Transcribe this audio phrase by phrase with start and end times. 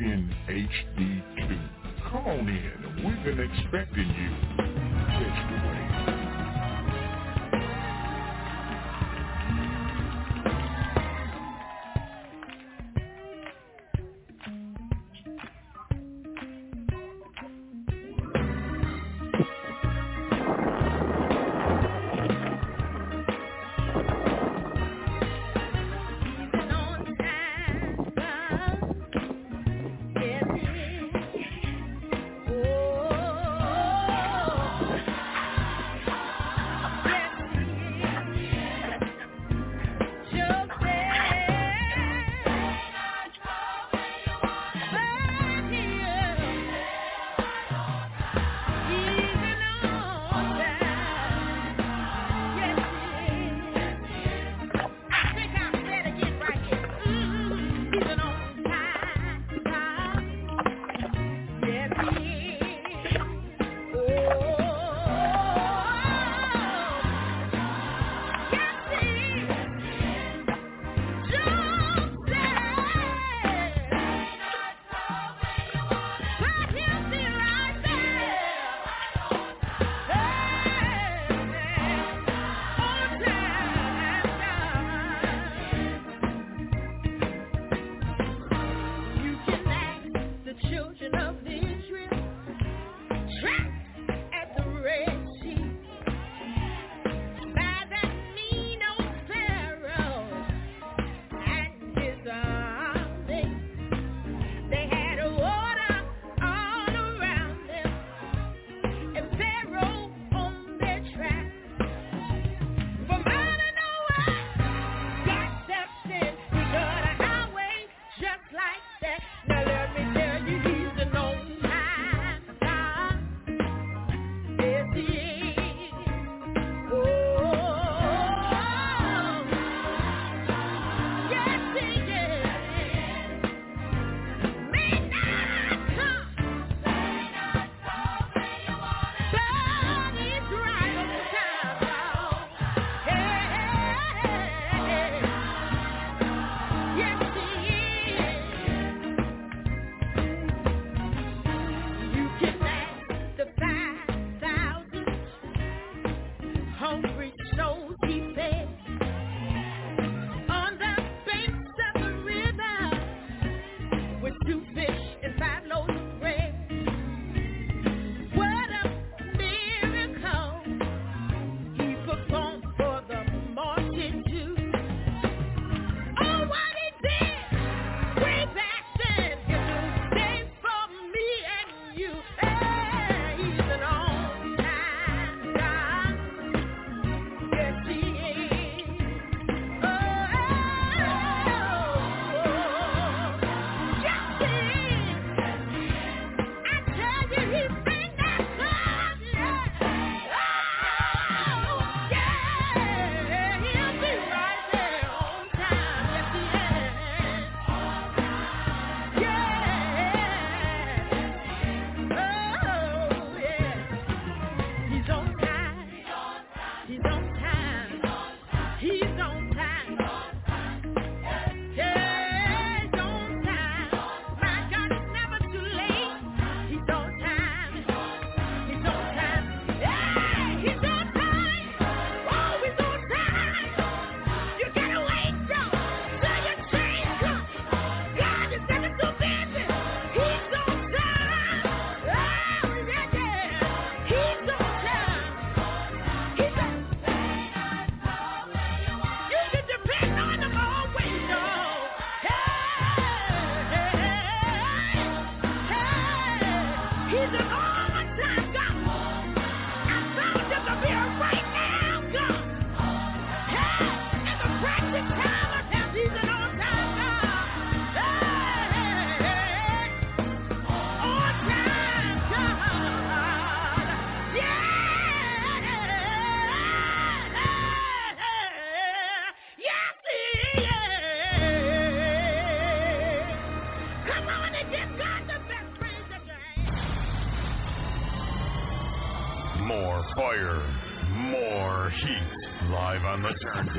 [0.00, 2.10] in HD2.
[2.10, 3.06] Come on in.
[3.06, 4.32] We've been expecting you.
[5.06, 6.19] The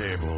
[0.02, 0.31] table.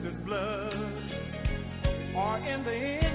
[0.00, 0.74] sister's blood,
[2.16, 3.09] or in the end.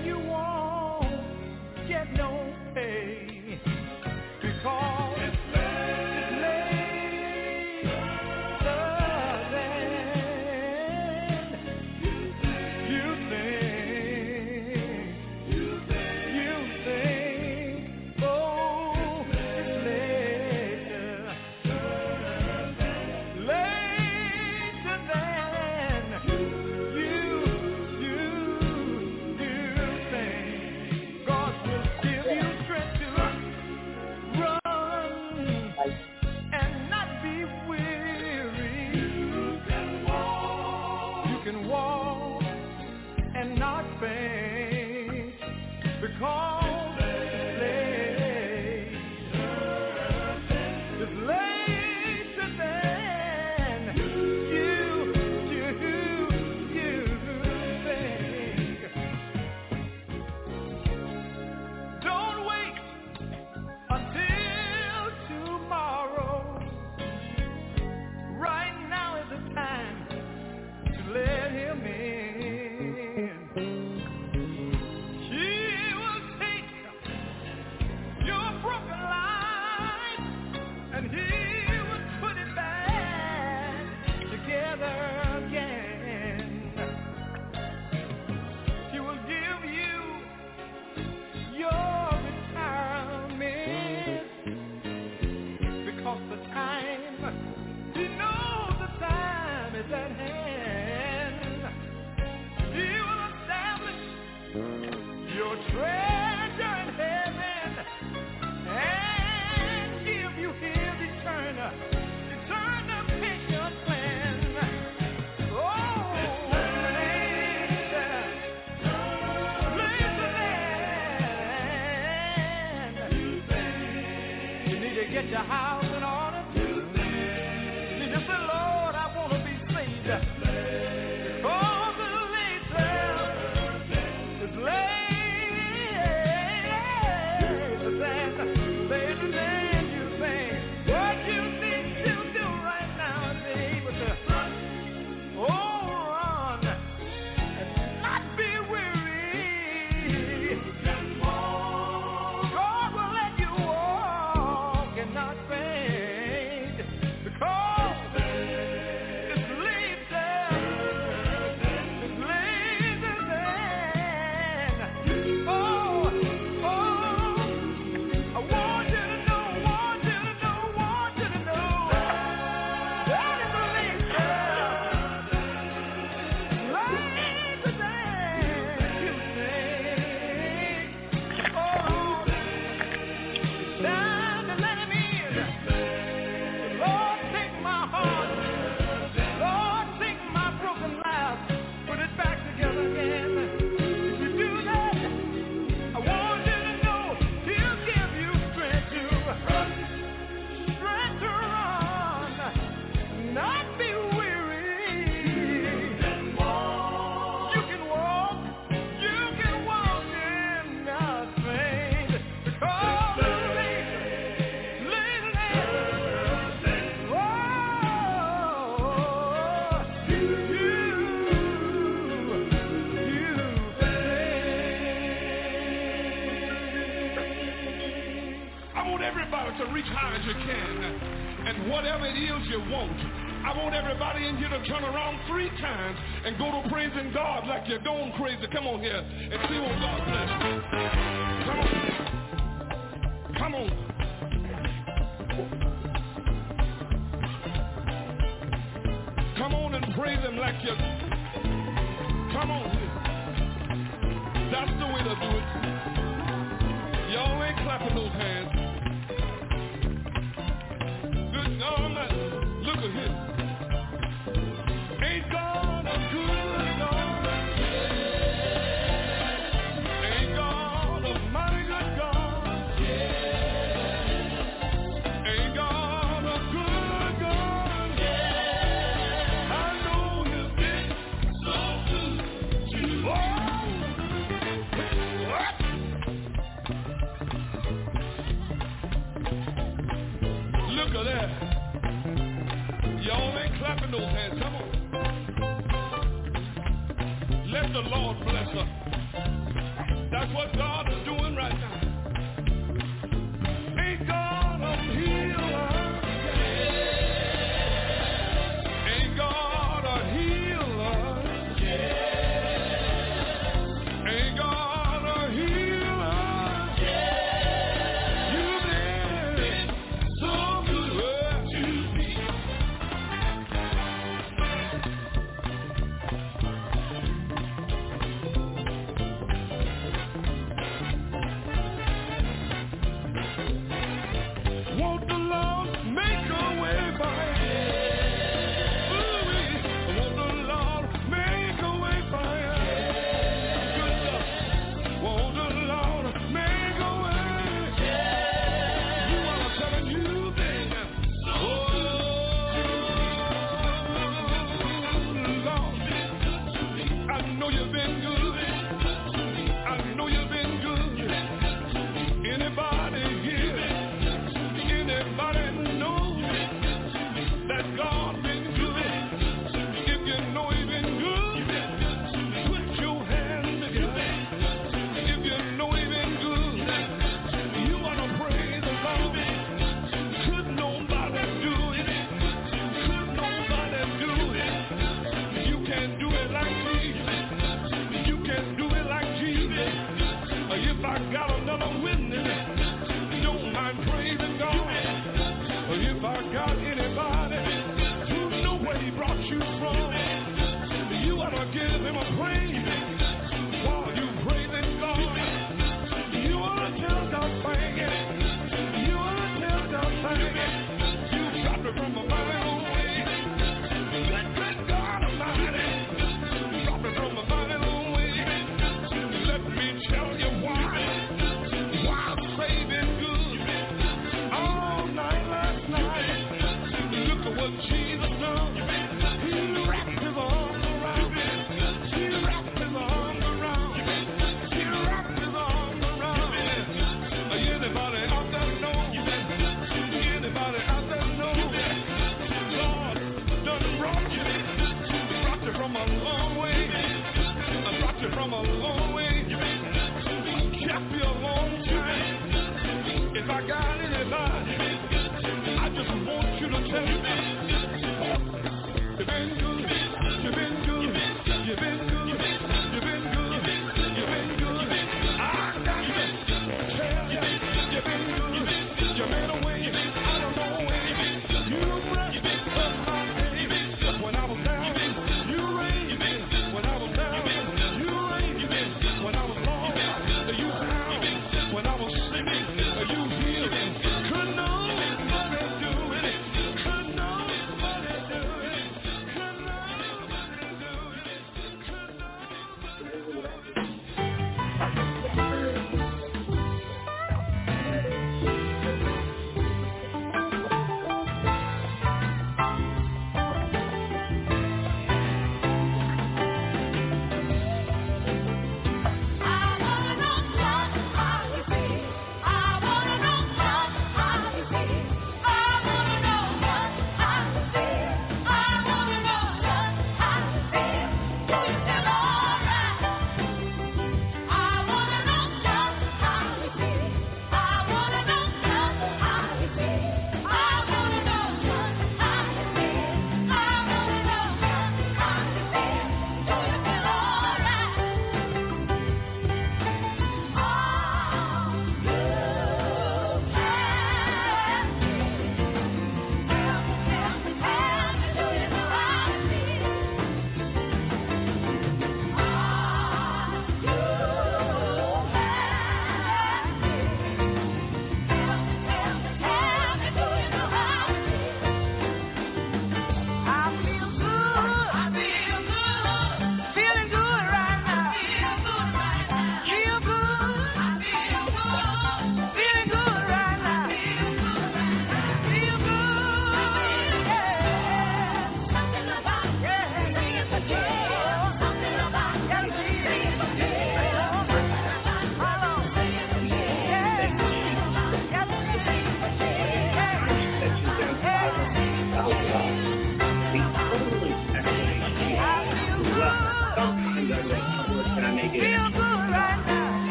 [238.55, 239.03] Come on here.
[239.33, 239.44] And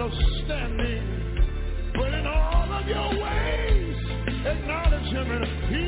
[0.00, 1.02] understanding.
[1.94, 3.96] But in all of your ways,
[4.46, 5.87] acknowledge him and he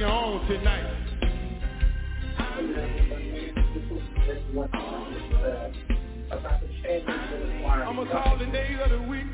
[0.00, 0.86] tonight.
[7.66, 9.26] I'm going to call the days of the week.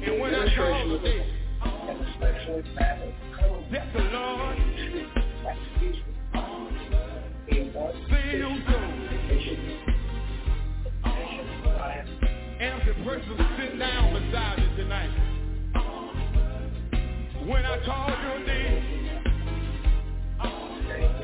[0.00, 1.26] And when I call the day,
[3.70, 4.56] that's the Lord.
[8.08, 8.48] Say you
[12.64, 15.31] if the person sitting down beside you tonight,
[17.46, 19.10] when I call your name,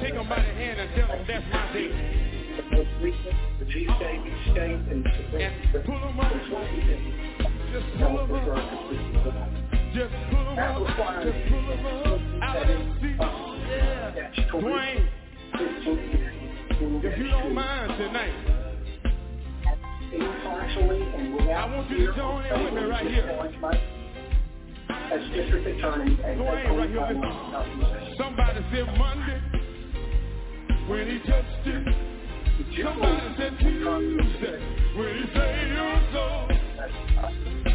[0.01, 1.91] take them by the hand and tell them that's my day.
[5.85, 6.33] Pull them up.
[7.73, 8.47] Just pull them up.
[9.95, 10.77] Just pull them up.
[11.23, 12.43] Just pull them up.
[12.43, 13.17] Out of their seat.
[13.19, 14.33] Yeah.
[14.51, 15.03] Dwayne,
[17.05, 18.35] if you don't mind tonight,
[21.51, 23.98] I want you to join in with me right here.
[24.91, 28.15] As district attorney and Dwayne, right here, listen.
[28.17, 29.41] Somebody said Monday
[30.89, 31.85] when he touched it.
[32.83, 34.61] Somebody said Tuesday
[34.97, 36.49] when he saved your soul.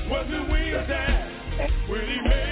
[0.10, 1.14] Was it Wednesday
[1.88, 2.43] when he made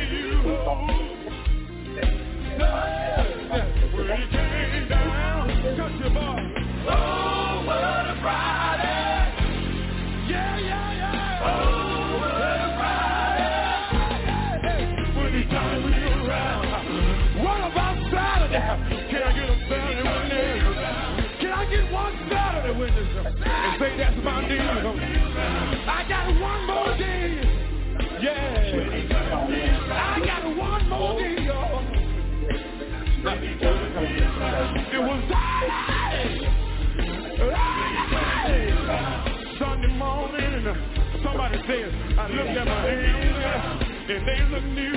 [41.67, 44.95] said, I looked at my hands and they look new.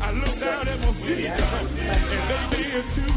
[0.00, 1.68] I looked down at my feet and
[2.50, 3.16] they did too.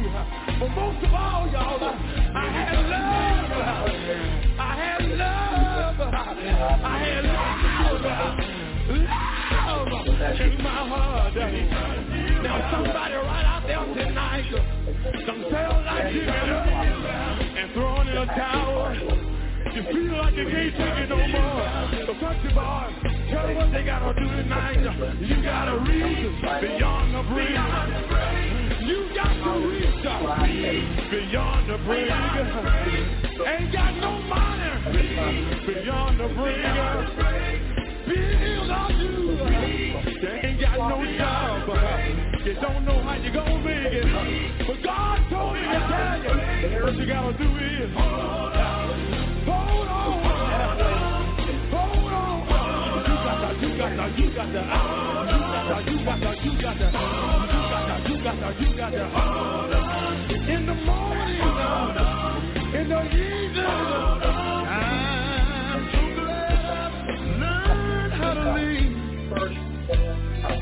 [0.60, 3.52] But most of all, y'all, I had love.
[4.60, 6.00] I had love.
[6.02, 7.54] I had love.
[8.92, 9.24] Love
[10.40, 11.36] in my heart.
[11.36, 14.46] Now somebody right out there tonight,
[15.26, 16.68] some felt like up
[17.58, 19.43] and throwing in a towel.
[19.74, 21.66] You feel like you can't take it no more.
[22.06, 22.94] So touch your boy.
[23.34, 24.78] Tell them what they gotta do tonight.
[25.20, 26.30] You gotta reach
[26.62, 27.58] beyond the bridge.
[28.86, 29.98] You got to reach
[31.10, 32.12] beyond the bridge.
[33.48, 34.70] Ain't got no money
[35.66, 37.74] beyond the bridge.
[38.06, 39.42] Bills you.
[40.22, 41.66] You ain't got no job.
[42.46, 44.68] You don't know how you gonna make it.
[44.68, 46.20] But God told me to tell
[46.70, 48.53] you what you gotta do is
[54.04, 54.60] the, you got the,
[55.92, 56.88] you got the, you got the,
[58.10, 58.94] you got the, you got.
[60.50, 61.40] In the morning,
[62.74, 63.66] in the evening,
[64.68, 66.92] I'm so glad
[67.40, 68.42] learn how to
[70.44, 70.56] I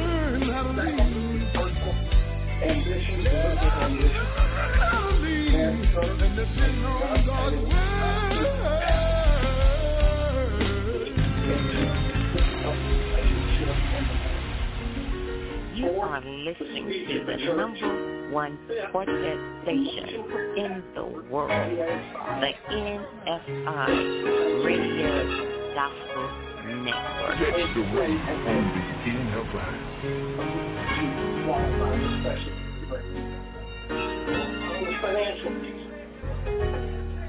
[0.00, 0.98] learned how to lead.
[2.60, 3.98] Ambition, how to
[7.26, 7.77] God's
[15.78, 18.58] You are listening to the number one
[18.90, 20.08] quartet station
[20.56, 23.90] in the world, the NFI
[24.64, 25.14] Radio
[25.76, 26.26] Gospel
[26.82, 27.38] Network.
[27.38, 29.70] Catch the wave on the NFI.
[35.00, 35.86] financial piece.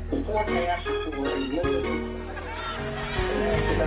[0.10, 2.00] The forecast for a limited
[3.30, 3.78] financial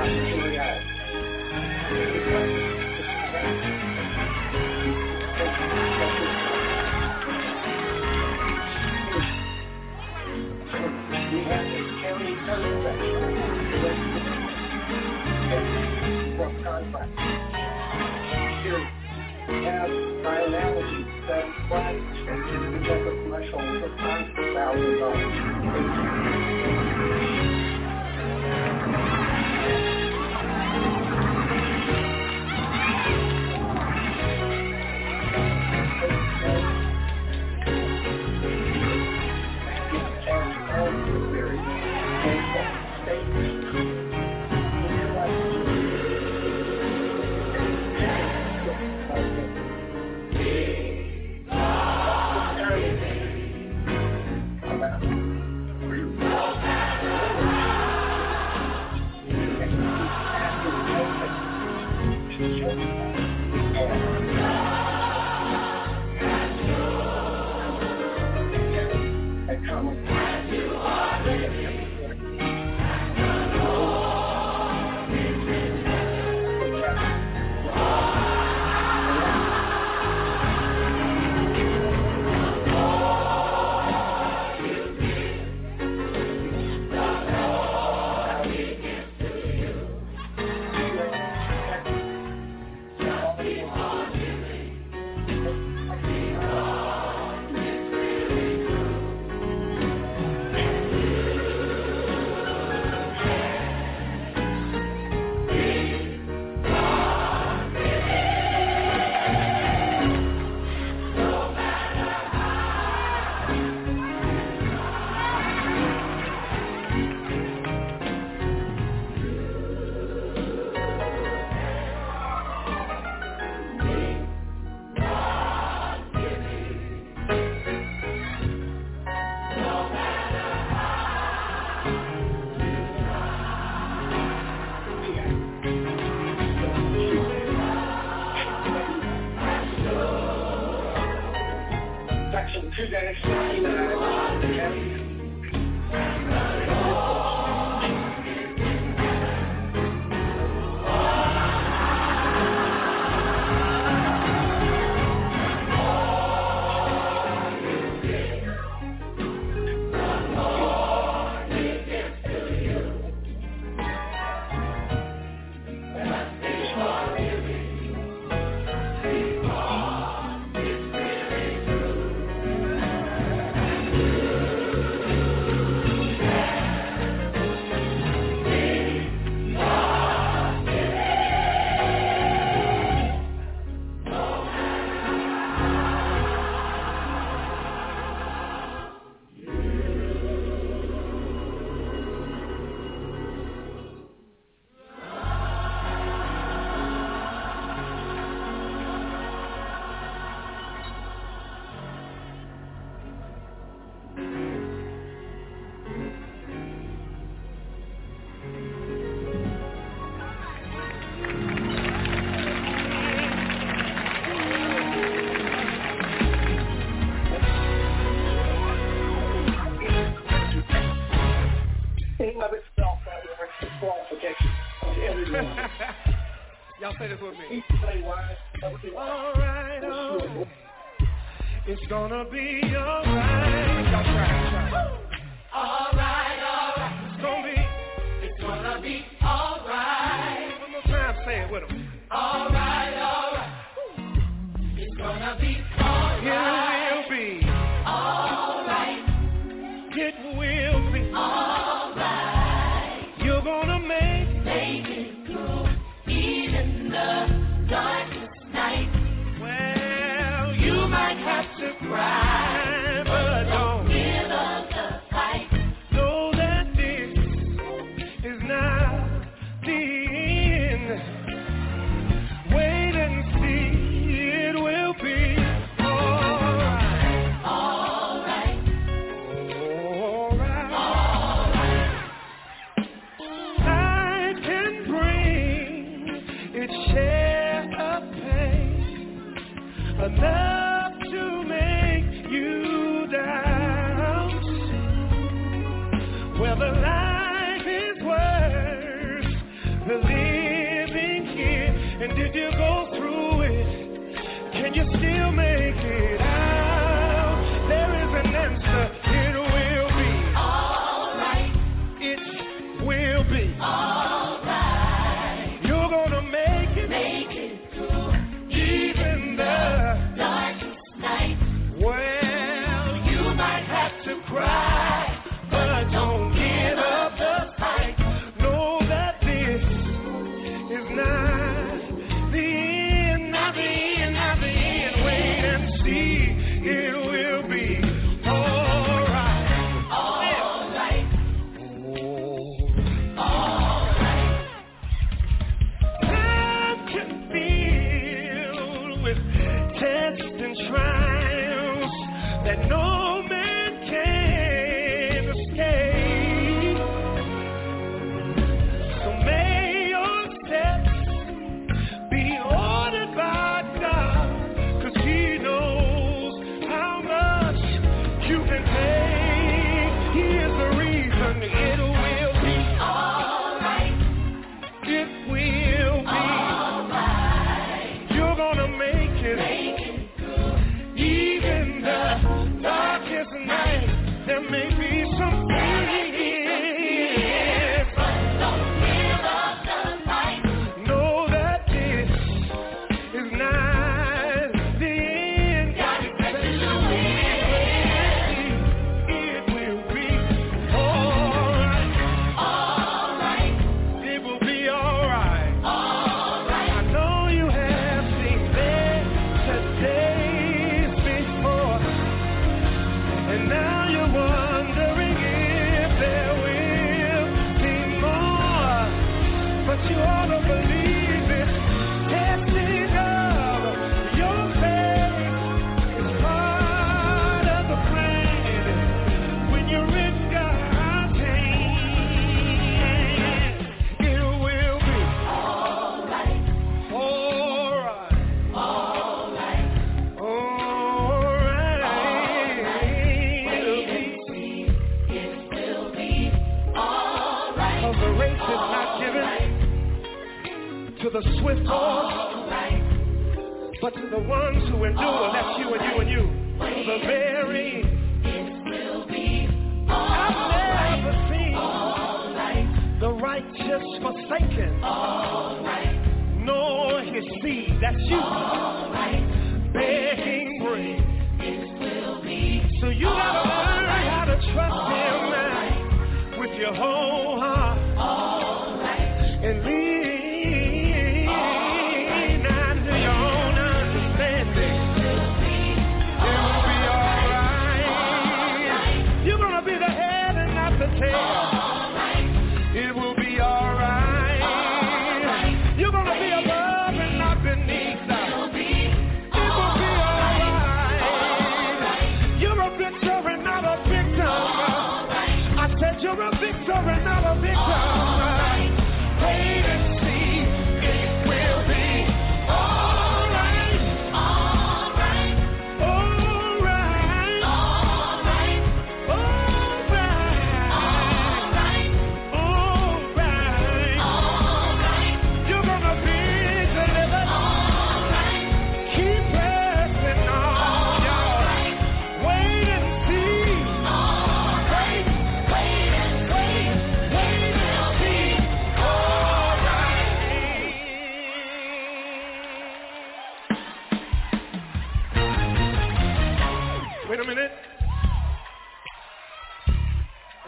[1.92, 2.62] opportunity.
[19.61, 22.49] have my analogy that clients can
[22.85, 25.27] check a commercial for $5,000.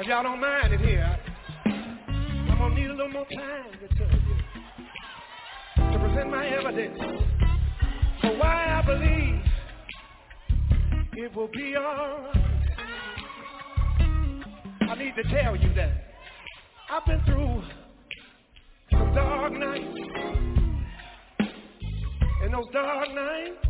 [0.04, 1.18] If y'all don't mind it here,
[1.64, 6.98] I'm gonna need a little more time to tell you, to present my evidence
[8.20, 9.40] for why I believe
[11.14, 12.36] it will be alright.
[14.82, 15.92] I need to tell you that
[16.90, 17.62] I've been through
[18.90, 19.98] some dark nights,
[22.42, 23.66] and those dark nights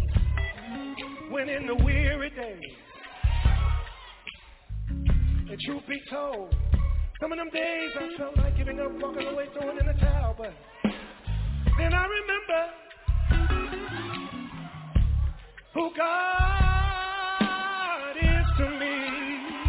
[1.31, 2.75] went in the weary days.
[5.47, 6.55] And truth be told,
[7.21, 10.35] some of them days I felt like giving up, walking away, throwing in the towel,
[10.37, 10.53] but
[11.77, 12.71] then I remember
[15.75, 17.37] who God
[18.17, 18.97] is to me.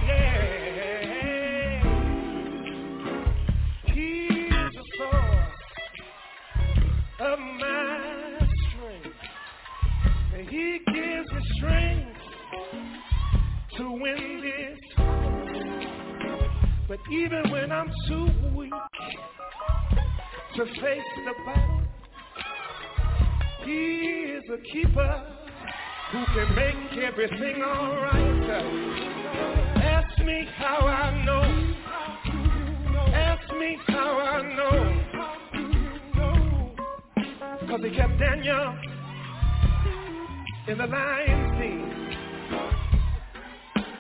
[0.08, 1.84] Yeah.
[3.94, 5.60] He is the source
[7.20, 9.20] of my strength.
[10.36, 12.22] And he gives me strength
[13.78, 14.35] to win.
[16.96, 18.72] But even when I'm too weak
[20.56, 21.82] to face the battle,
[23.66, 23.82] he
[24.32, 25.24] is a keeper
[26.12, 28.50] who can make everything alright.
[29.84, 31.44] Ask me how I know.
[33.14, 34.84] Ask me how I know.
[37.60, 38.78] Because he kept Daniel
[40.70, 41.92] in the lion's den.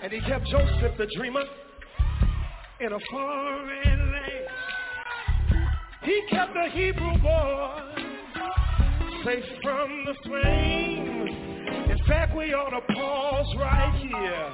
[0.02, 1.44] And he kept Joseph the dreamer
[2.80, 4.48] in a foreign land.
[6.04, 7.82] He kept the Hebrew boy
[9.24, 11.28] safe from the flame.
[11.90, 14.54] In fact, we ought to pause right here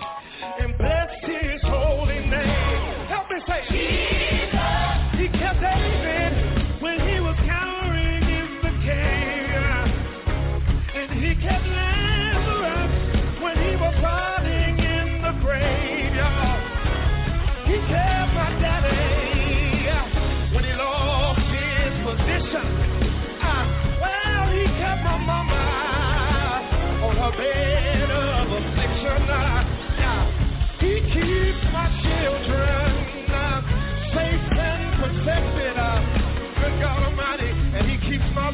[0.60, 3.08] and bless his holy name.
[3.08, 3.62] Help me say,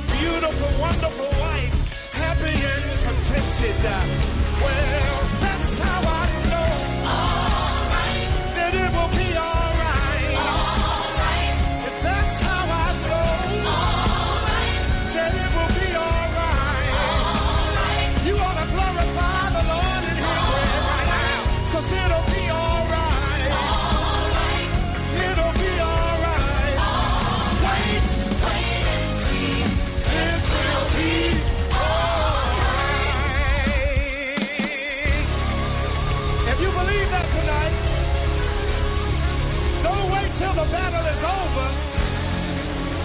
[0.06, 1.74] beautiful, wonderful wife
[2.14, 2.84] happy and
[3.86, 4.62] ah.
[4.62, 5.17] Well,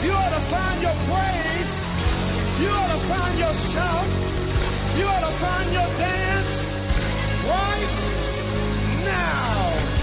[0.03, 1.71] You ought to find your praise.
[2.61, 4.11] You ought to find your shout.
[4.99, 6.49] You ought to find your dance
[7.47, 7.93] right
[9.07, 10.02] now.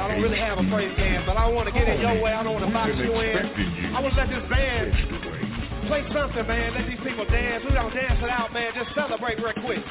[0.00, 2.32] I don't really have a praise band, but I want to get in your way.
[2.32, 3.92] I don't want to box you in.
[3.92, 4.96] I want to let this band
[5.88, 6.72] play something, man.
[6.72, 7.64] Let these people dance.
[7.68, 8.72] We don't dance it out, man.
[8.74, 9.84] Just celebrate real quick.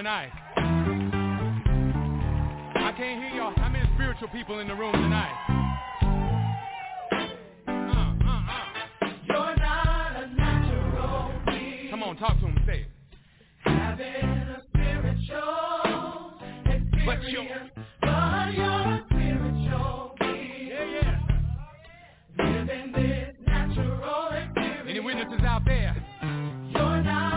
[0.00, 0.30] tonight?
[2.74, 3.52] I can't hear y'all.
[3.56, 5.34] How many spiritual people in the room tonight?
[12.18, 12.62] talk to him.
[12.66, 12.86] Say it.
[13.60, 16.34] Having a spiritual
[16.66, 17.44] experience, but you're,
[18.00, 20.68] but you're a spiritual being.
[20.68, 22.44] Yeah, yeah.
[22.44, 24.86] Living this natural experience.
[24.88, 25.94] Any witnesses out there?
[26.74, 27.29] You're not.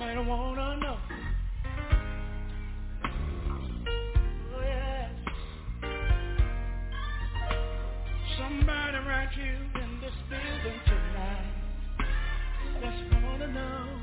[0.00, 0.96] Wanna know.
[4.54, 4.72] Oh.
[8.38, 11.52] Somebody right here in this building tonight
[12.80, 14.00] that's gonna know.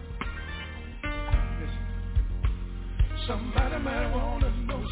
[3.27, 4.85] Somebody might wanna know.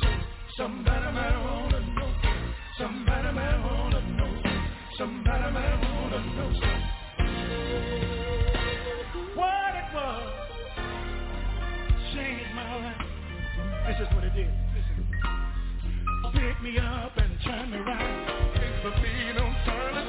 [0.57, 2.11] Somebody might wanna know.
[2.77, 4.41] Somebody might wanna know.
[4.97, 6.86] Somebody might wanna know.
[13.87, 14.51] This is what it did.
[14.75, 15.07] Listen.
[16.33, 18.51] Pick me up and turn me around.
[18.53, 20.06] Things for me don't turn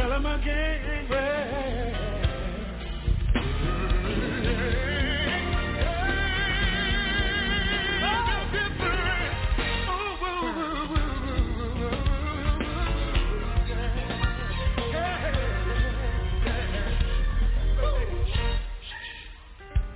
[0.00, 1.92] Tell them again, prayer.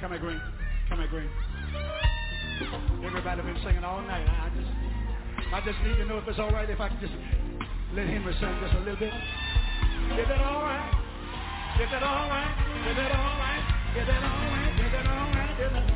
[0.01, 0.41] Come here, Green.
[0.91, 1.31] Come here, Green.
[3.07, 4.29] Everybody been singing all night.
[4.29, 4.69] I just,
[5.55, 7.15] I just need to know if it's all right if I can just
[7.95, 9.13] let Henry sing just a little bit.
[10.15, 10.95] Is it all right?
[11.81, 12.55] Is it all right?
[12.89, 13.65] Is it all right?
[13.97, 14.79] Is it all right?
[14.79, 15.89] Is it all right?
[15.89, 15.94] It?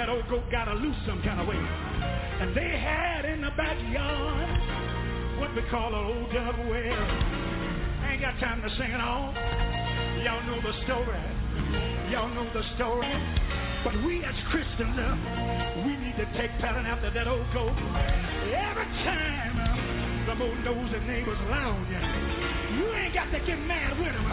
[0.00, 1.60] That old goat got a loose some kind of way.
[2.40, 4.48] And they had in the backyard
[5.36, 7.04] what we call an old dove well.
[8.08, 9.36] Ain't got time to sing it all.
[10.24, 11.20] Y'all know the story.
[12.08, 13.12] Y'all know the story.
[13.84, 17.76] But we as Christians, uh, we need to take pattern after that old goat.
[17.76, 24.16] Every time uh, the old nosy neighbors around you, ain't got to get mad with
[24.16, 24.24] them.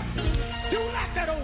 [0.72, 1.37] Do like that old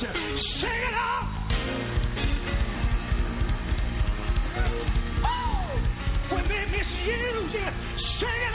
[0.00, 0.08] you,
[0.60, 1.28] shake it off.
[5.24, 7.54] Oh, when they misuse.
[7.54, 7.66] You,
[8.20, 8.45] shake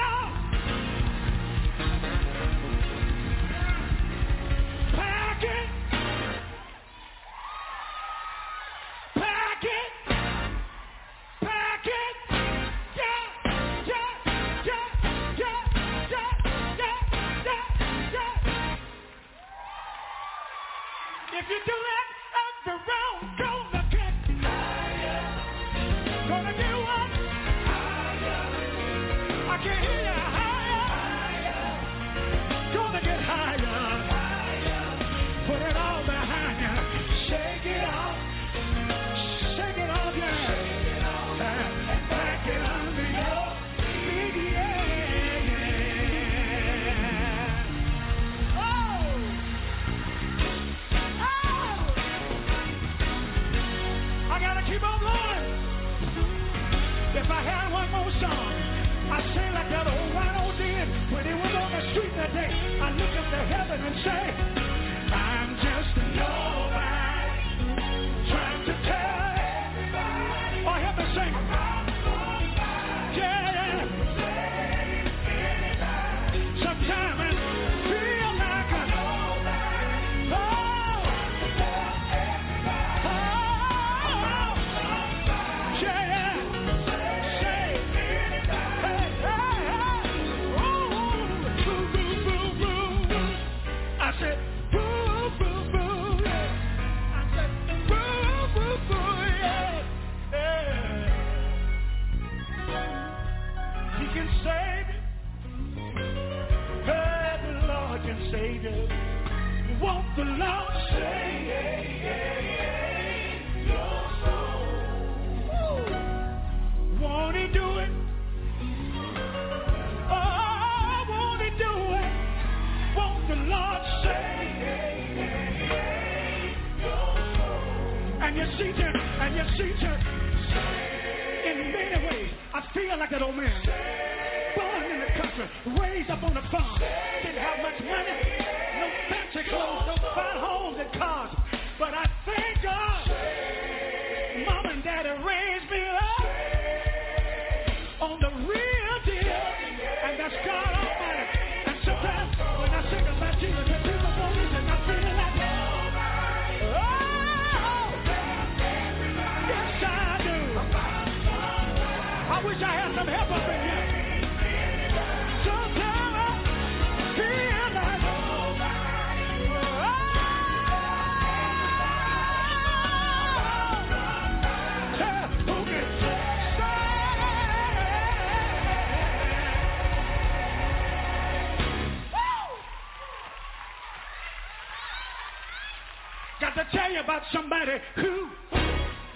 [187.12, 188.30] about somebody who.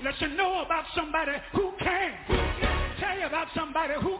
[0.03, 2.11] lets you know about somebody who can.
[2.99, 4.14] Tell you about somebody who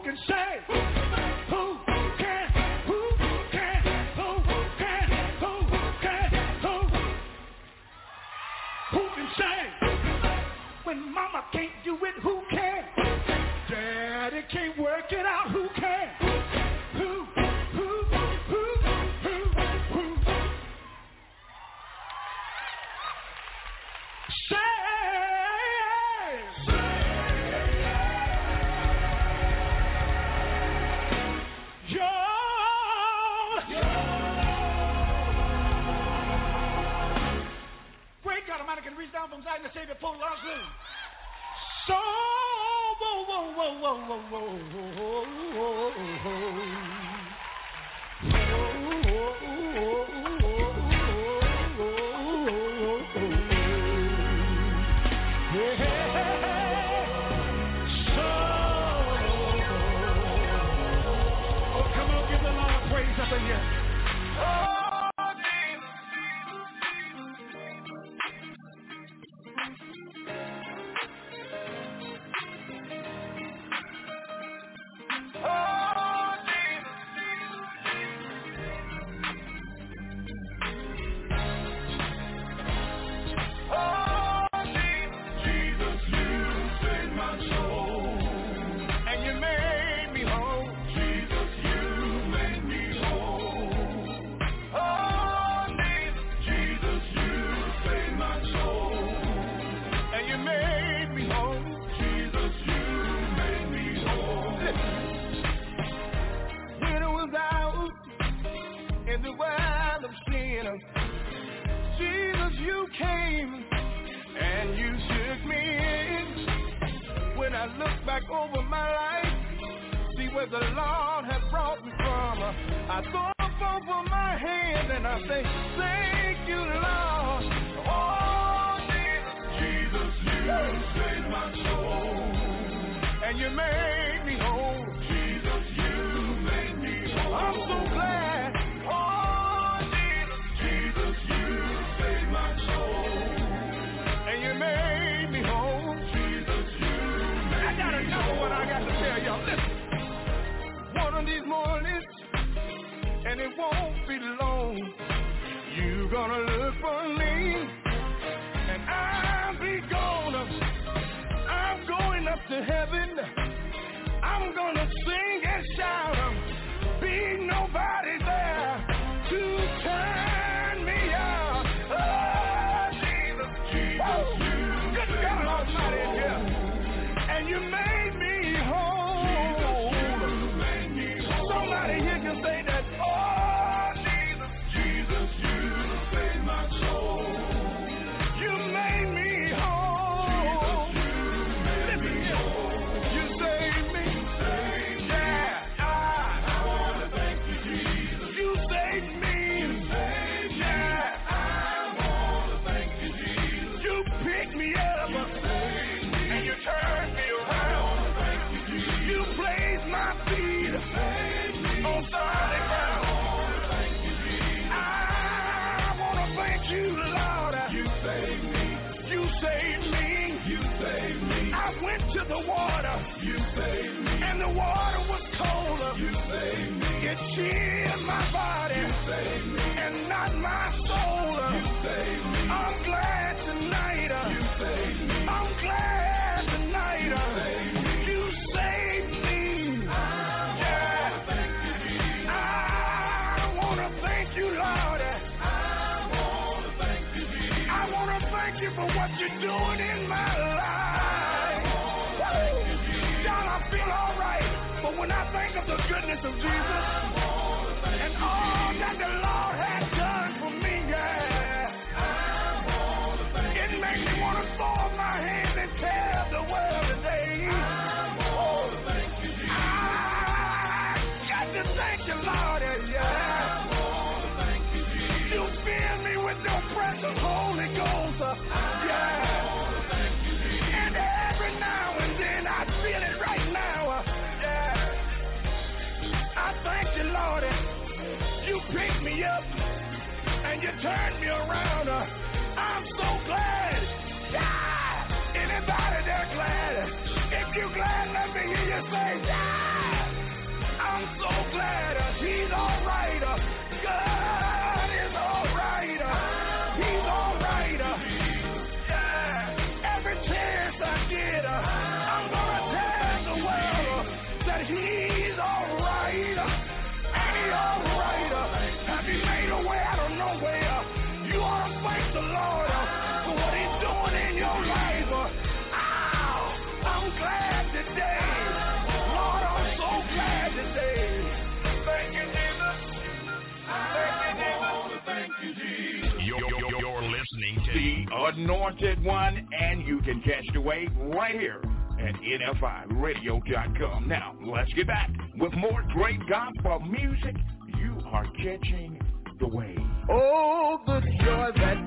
[344.06, 347.34] Now, let's get back with more great gospel music.
[347.78, 349.00] You are catching
[349.40, 349.78] the wave.
[350.08, 351.85] Oh, the joy that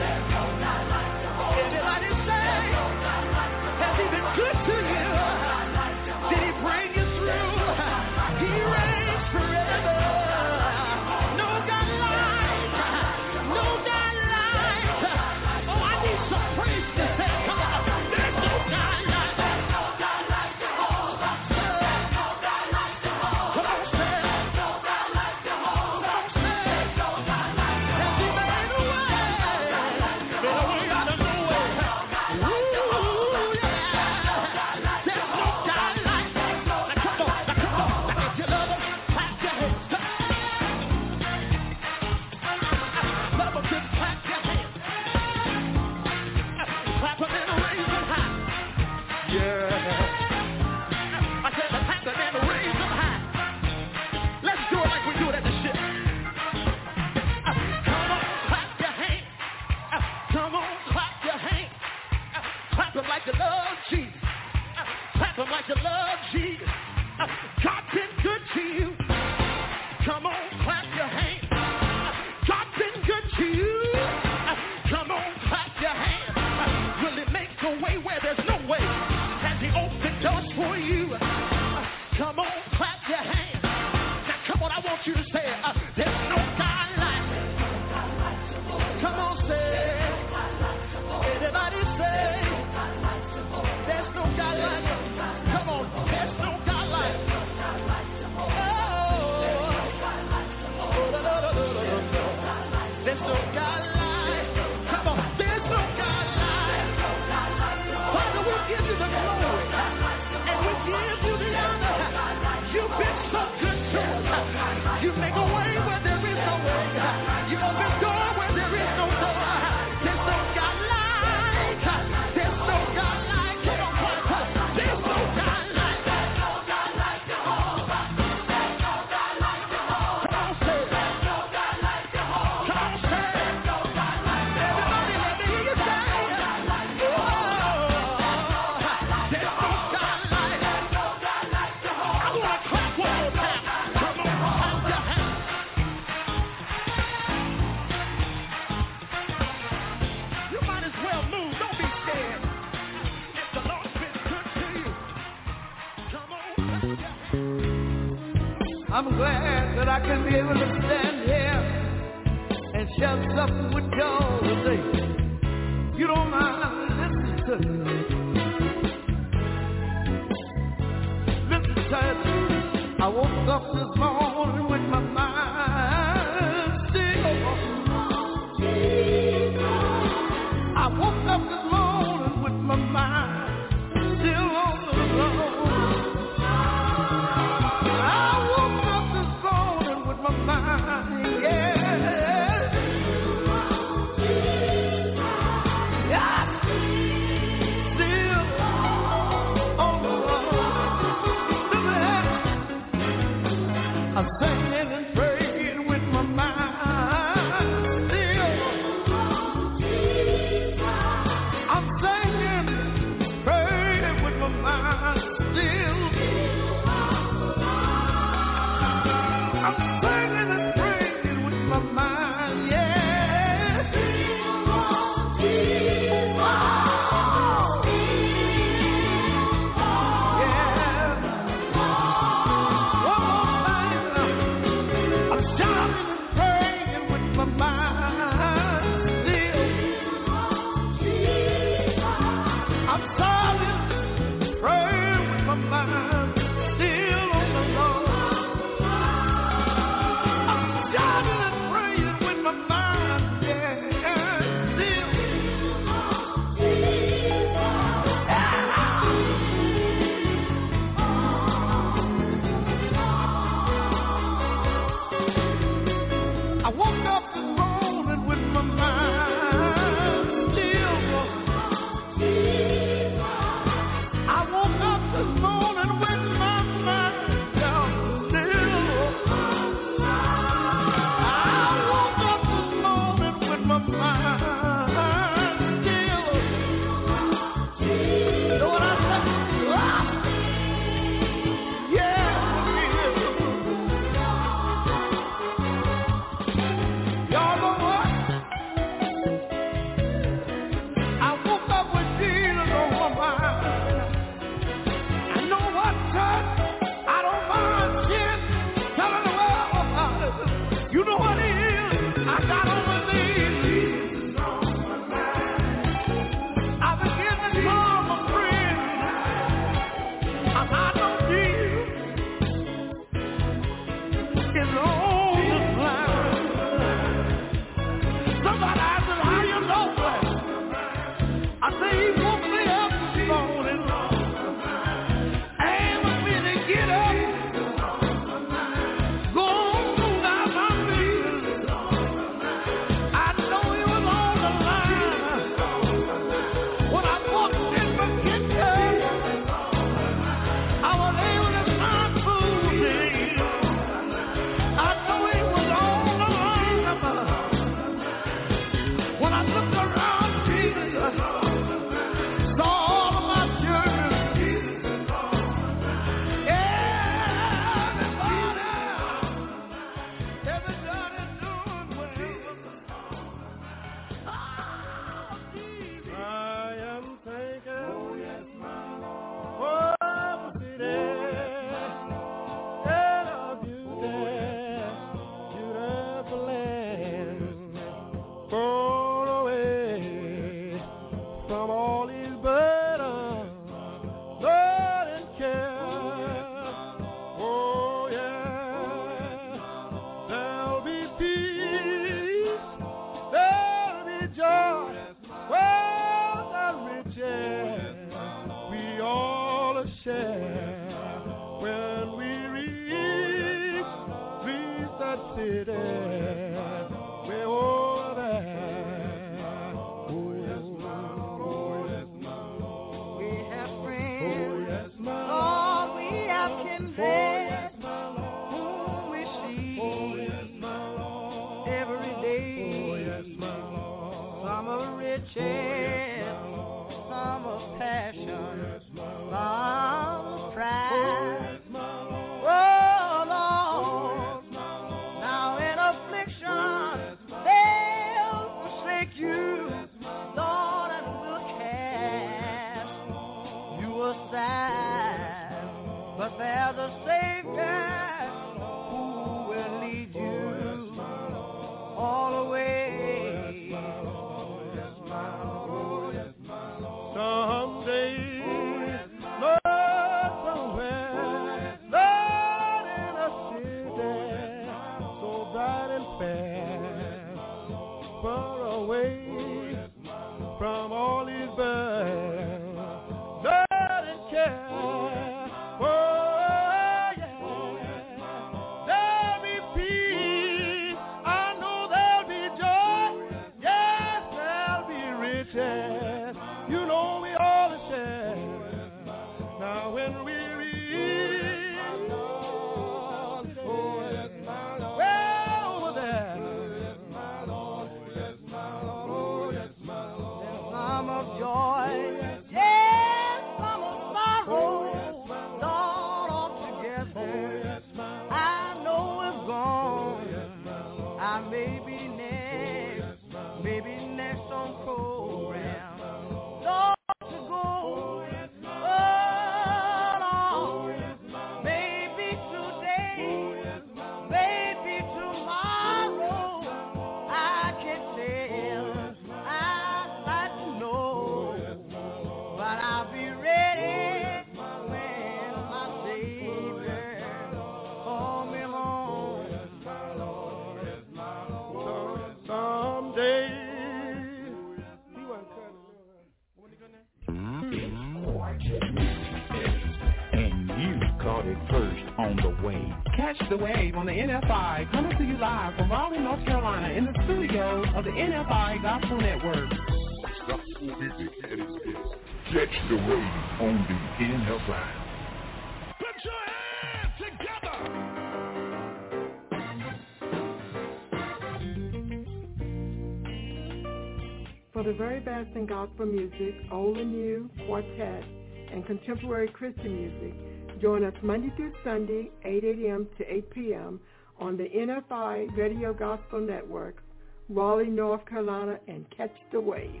[585.66, 588.24] gospel music, old and new, quartet,
[588.72, 590.80] and contemporary Christian music.
[590.80, 593.06] Join us Monday through Sunday, 8 a.m.
[593.18, 594.00] to 8 p.m.
[594.40, 597.02] on the NFI Radio Gospel Network,
[597.50, 600.00] Raleigh, North Carolina, and catch the wave.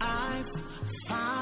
[0.00, 0.46] I've
[1.08, 1.40] found.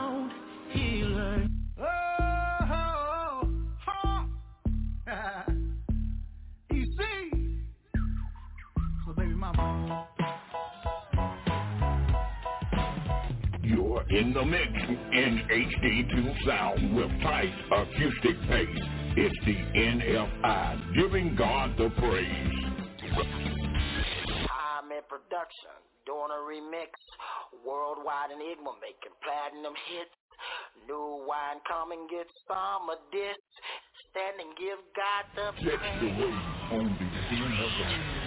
[14.11, 14.73] In the mix
[15.13, 18.81] in HD2 sound with tight acoustic bass.
[19.17, 22.65] It's the NFI, giving God the praise.
[24.49, 25.77] I'm in production,
[26.07, 26.89] doing a remix,
[27.67, 30.17] worldwide enigma, making platinum hits.
[30.89, 33.37] New wine, come and get some of this.
[34.09, 36.01] Stand and give God the praise.
[36.01, 38.19] The wave on the NFI.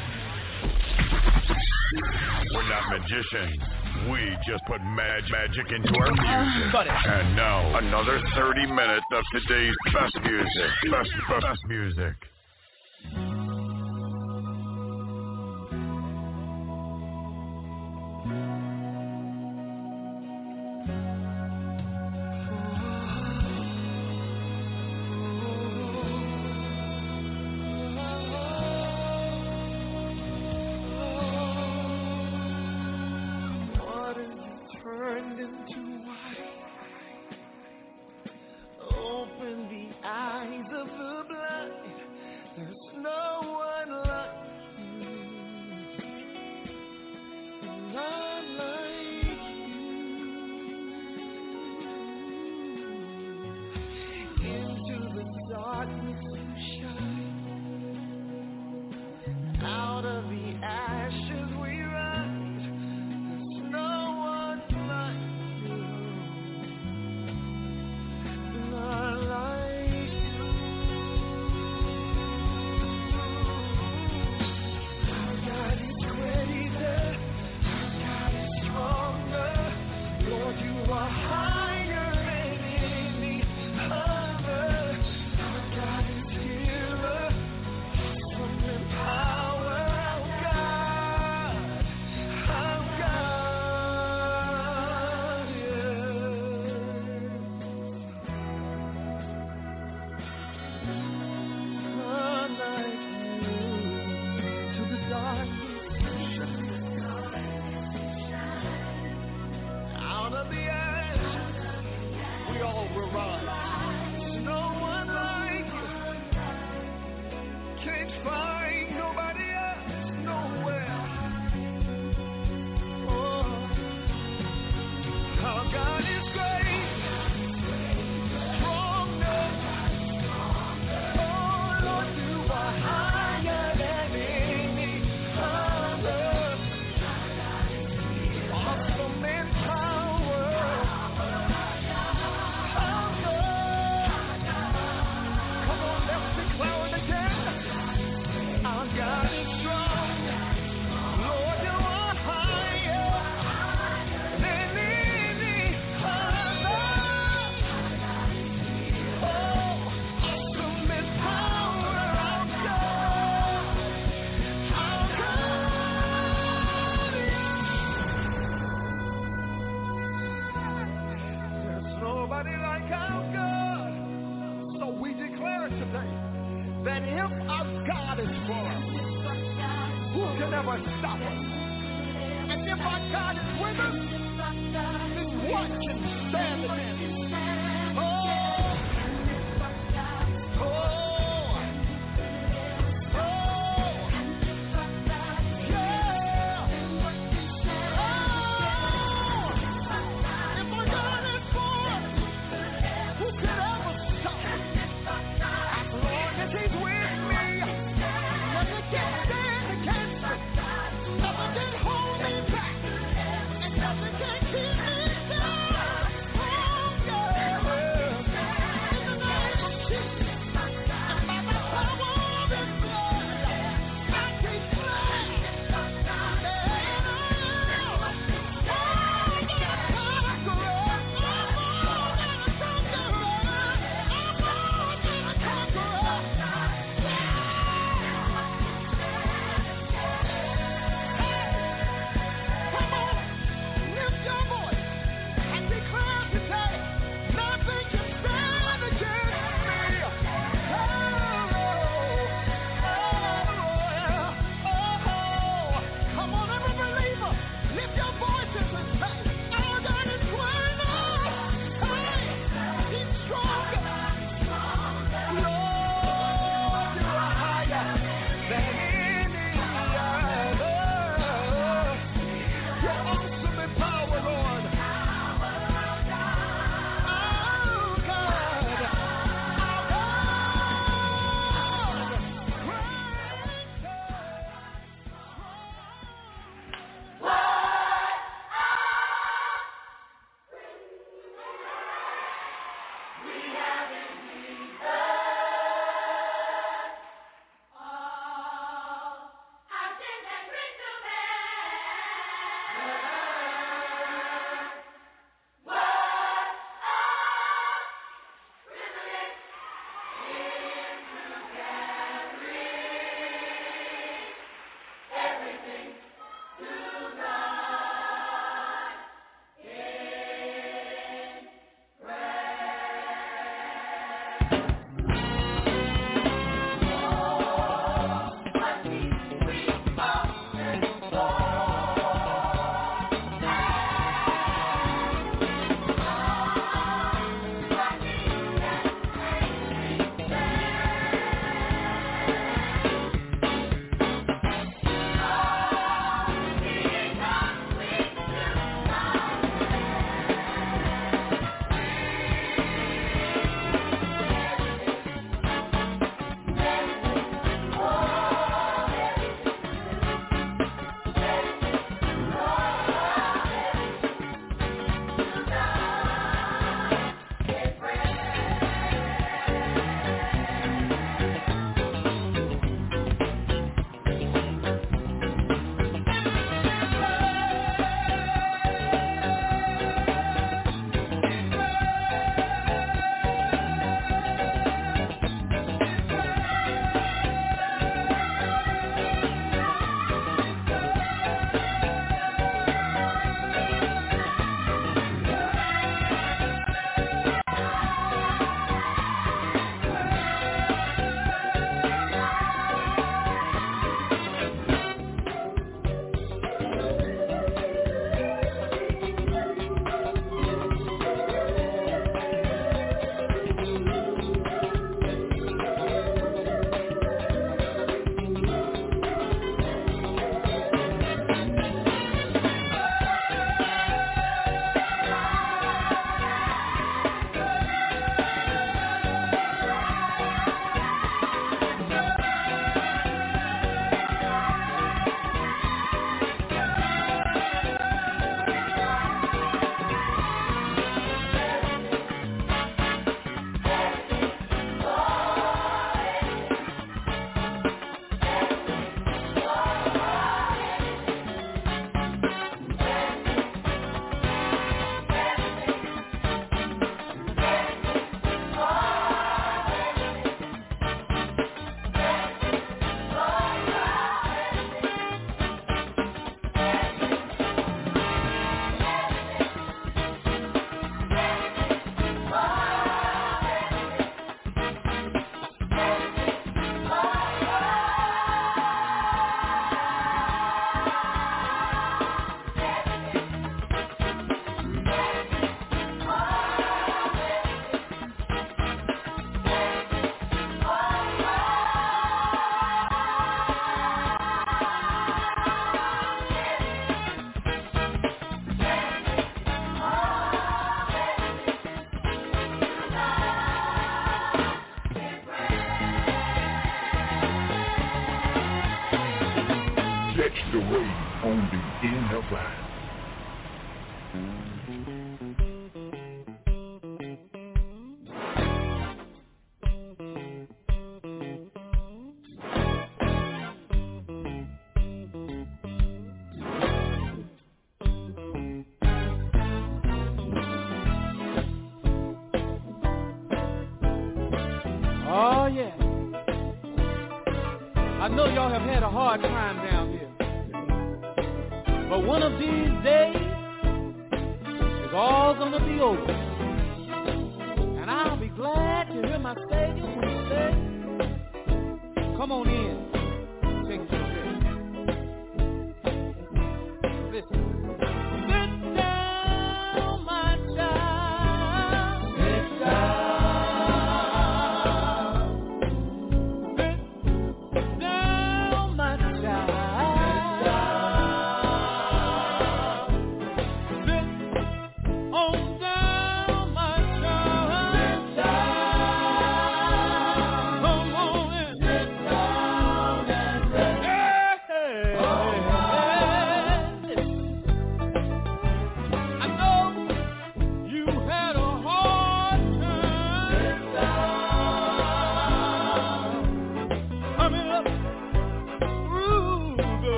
[2.53, 3.80] We're not magicians.
[4.09, 6.91] We just put mag- magic into our music.
[7.05, 10.71] And now, another 30 minutes of today's best music.
[10.89, 13.40] Best, best, best music.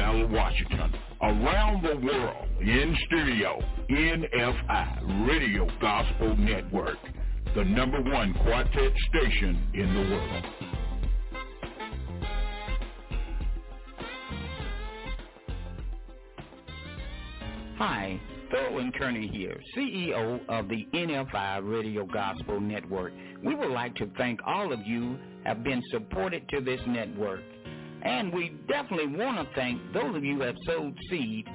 [0.00, 3.58] Seattle, Washington, around the world, in studio,
[3.90, 6.96] NFI, Radio Gospel Network,
[7.54, 10.44] the number one quartet station in the world.
[17.76, 18.18] Hi,
[18.50, 23.12] Thurland Kearney here, CEO of the NFI Radio Gospel Network.
[23.44, 27.40] We would like to thank all of you have been supported to this network.
[28.02, 31.46] And we definitely want to thank those of you who have sowed seed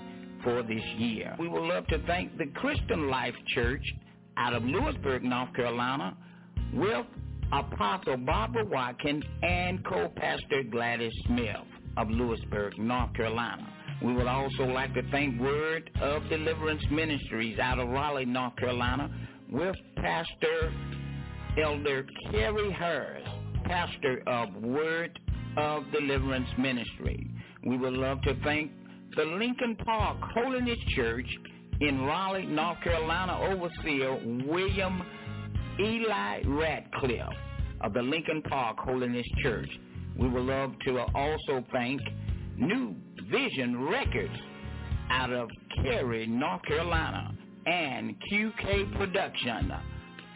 [0.44, 1.36] for this year.
[1.40, 3.84] We would love to thank the Christian Life Church
[4.38, 6.16] out of Louisburg, North Carolina,
[6.74, 7.06] with
[7.52, 11.56] Apostle Barbara Watkins and co-pastor Gladys Smith
[11.98, 13.68] of Louisburg, North Carolina.
[14.04, 19.10] We would also like to thank Word of Deliverance Ministries out of Raleigh, North Carolina,
[19.50, 20.74] with Pastor
[21.62, 23.28] Elder Kerry Hurst,
[23.64, 25.18] pastor of Word
[25.58, 27.30] of Deliverance Ministry.
[27.66, 28.72] We would love to thank
[29.16, 31.28] the Lincoln Park Holiness Church
[31.82, 34.14] in Raleigh, North Carolina, overseer
[34.46, 35.02] William
[35.80, 37.34] Eli Radcliffe
[37.82, 39.70] of the Lincoln Park Holiness Church.
[40.18, 42.02] We would love to also thank
[42.58, 42.96] New
[43.30, 44.36] Vision Records
[45.10, 45.50] out of
[45.84, 49.72] Cary, North Carolina, and QK Production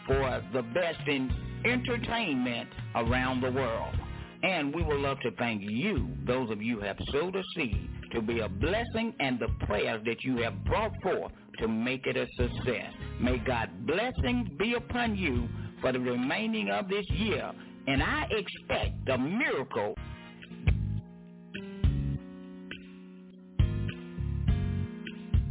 [0.06, 1.32] for the best in
[1.66, 3.96] entertainment around the world.
[4.44, 7.90] And we would love to thank you, those of you who have sowed a seed,
[8.14, 12.16] to be a blessing and the prayers that you have brought forth to make it
[12.16, 12.94] a success.
[13.20, 15.48] May God's blessings be upon you
[15.82, 17.52] for the remaining of this year.
[17.88, 19.96] And I expect a miracle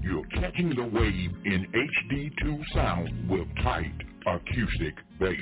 [0.09, 1.67] You're catching the wave in
[2.11, 3.93] HD2 sound with tight
[4.27, 5.37] acoustic bass.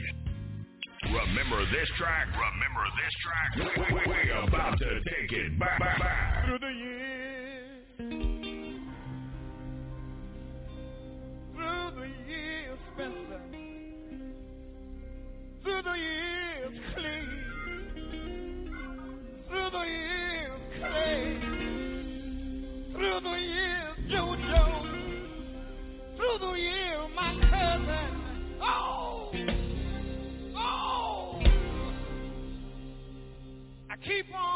[1.17, 2.27] Remember this track?
[2.29, 3.51] Remember this track?
[3.57, 6.45] We, we, we're about to take it back, back, back.
[6.45, 7.87] Through the years,
[11.55, 13.41] through the years, Spencer,
[15.63, 17.29] through the years, Clee,
[19.49, 21.39] through the years, Clay,
[22.93, 24.65] through the years, JoJo,
[26.17, 28.11] through the years, my cousin,
[28.63, 29.06] oh,
[34.07, 34.56] keep on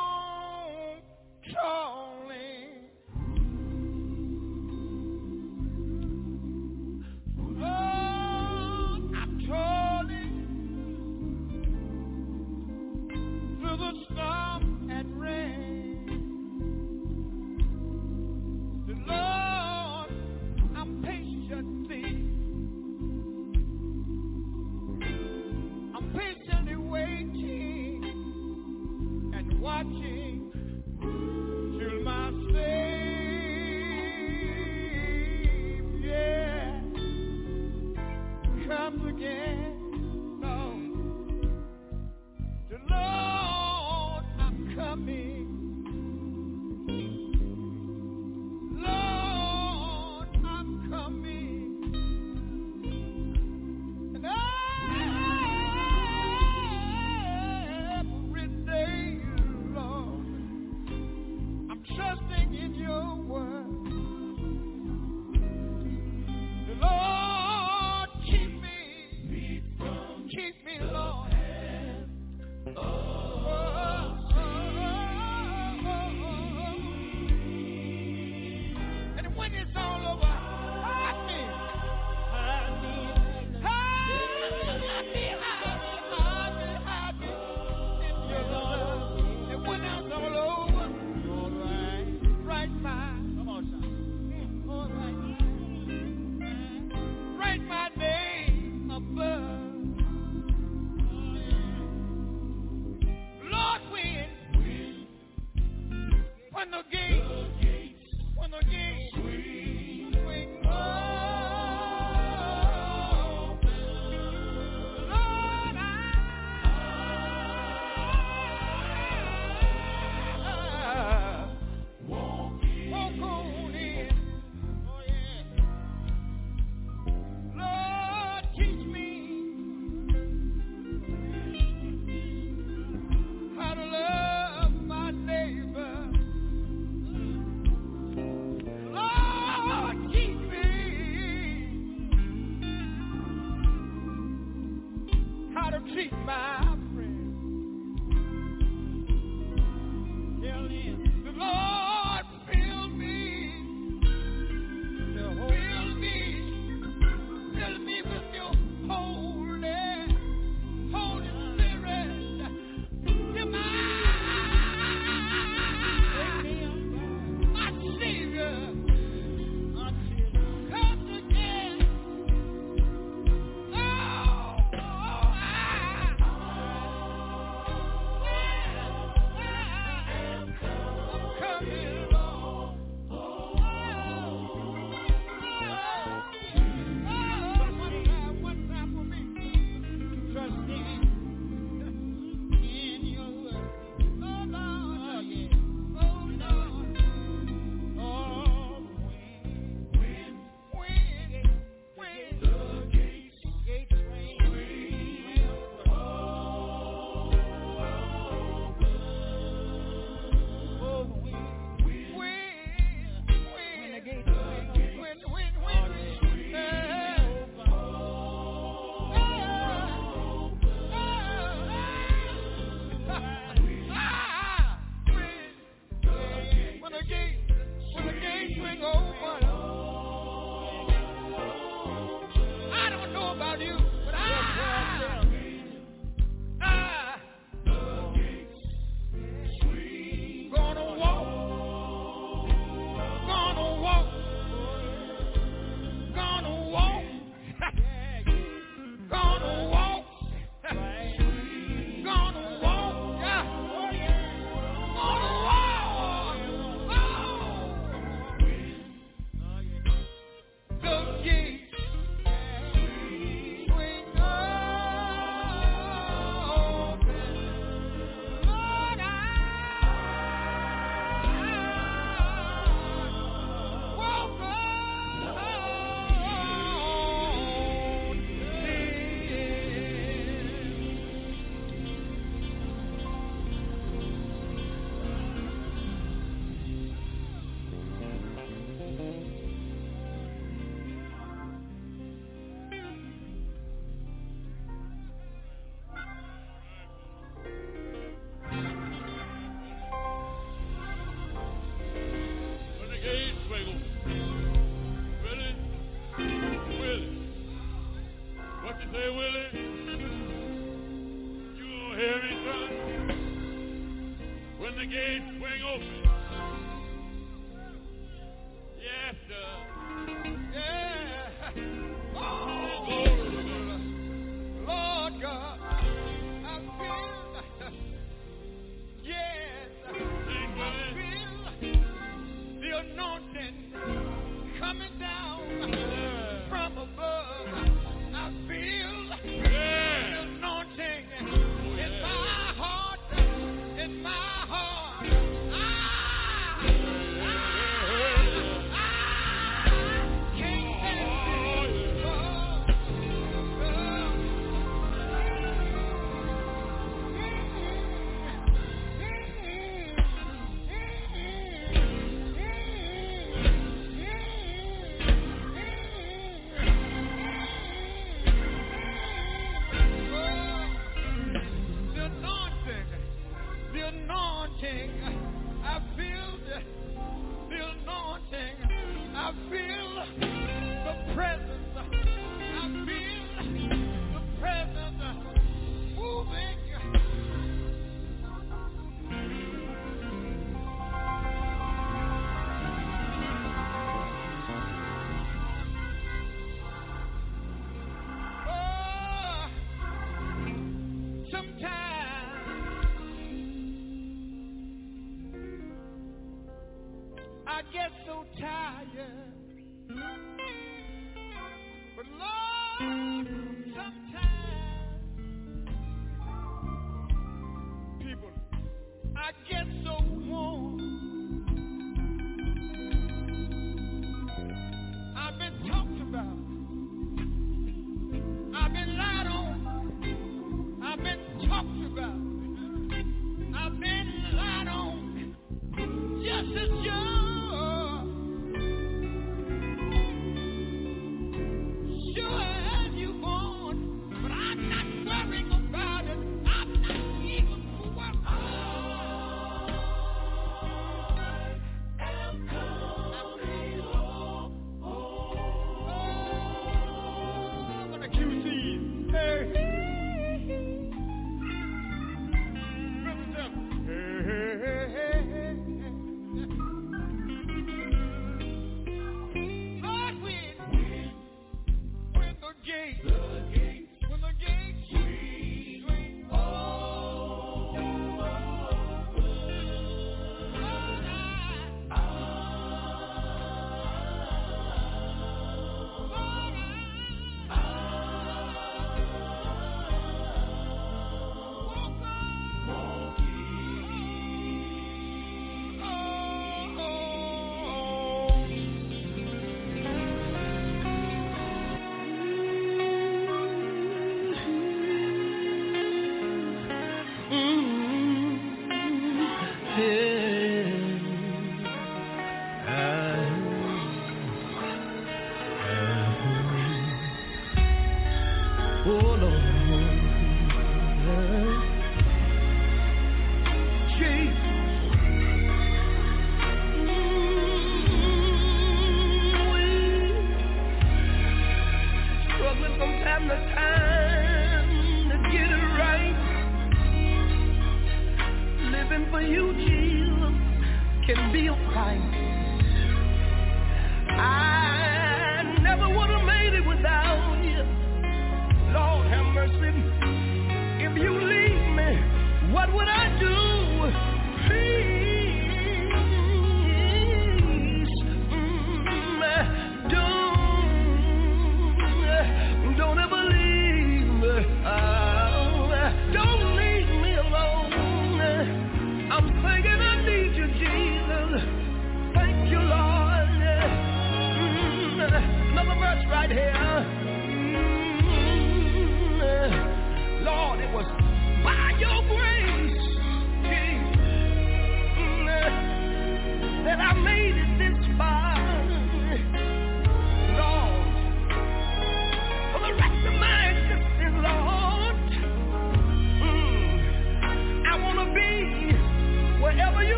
[314.91, 316.00] just as sure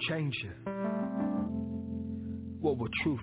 [0.00, 0.72] change you.
[2.60, 3.20] What will truth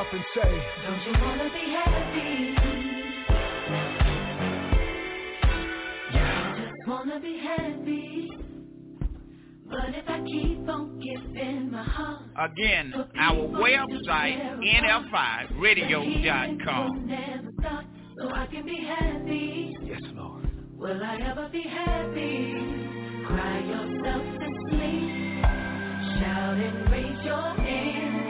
[0.00, 0.50] yourself and say,
[0.86, 2.54] don't you wanna be happy?
[6.12, 8.28] I just wanna be happy.
[9.68, 15.52] But if I keep on giving my heart Again, our website, nfi.radio.com.
[17.60, 17.84] stop,
[18.18, 19.76] so I can be happy.
[19.82, 20.50] Yes, Lord.
[20.76, 22.54] Will I ever be happy?
[23.26, 25.44] Cry yourself to sleep.
[26.18, 28.29] Shout and raise your hand.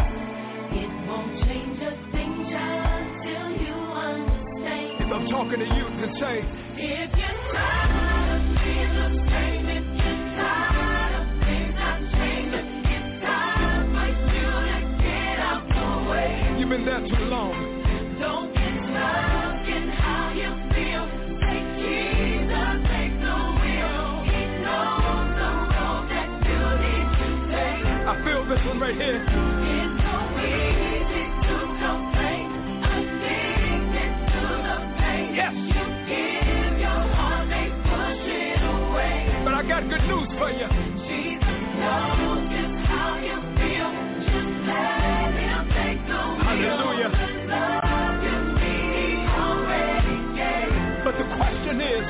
[5.03, 6.39] If I'm talking to you, to say,
[6.79, 13.11] If you're tired of being the same, if you're tired of things not changing, it's
[13.27, 16.55] time for you to get out the way.
[16.61, 17.59] you've been there too long.
[18.21, 21.05] Don't get stuck in how you feel.
[21.43, 24.31] Take Jesus, take the wheel.
[24.31, 27.83] He knows the road that you need to take.
[28.07, 29.60] I feel this one right here.
[39.81, 40.69] Got good news for you.
[41.09, 43.91] Jesus knows just how you feel.
[44.27, 46.45] Just let him take the wheel.
[46.45, 47.13] Hallelujah.
[51.05, 52.05] But the question is,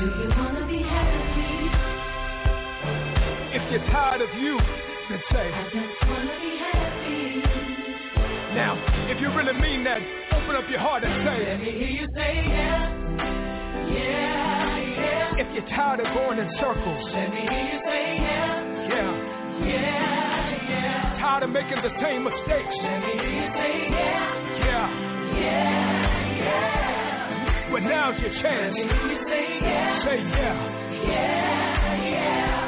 [0.00, 1.70] Do you wanna be happy?
[3.56, 4.58] if you're tired of you,
[5.10, 7.42] then say, I just wanna be happy.
[8.54, 8.74] now,
[9.10, 12.08] if you really mean that, open up your heart and Let say, me hear you
[12.14, 12.92] say yeah.
[13.88, 14.45] Yeah,
[15.06, 15.42] yeah.
[15.42, 18.90] if you're tired of going in circles, Let me hear you say yeah.
[18.90, 21.18] yeah, Yeah, yeah.
[21.20, 24.66] tired of making the same mistakes, Let me hear you say yeah.
[24.66, 24.86] yeah,
[25.38, 27.72] Yeah, yeah.
[27.72, 28.74] well now's your chance.
[28.76, 30.04] Let me hear you say yeah.
[30.04, 30.56] Say yeah.
[31.06, 32.65] Yeah, yeah.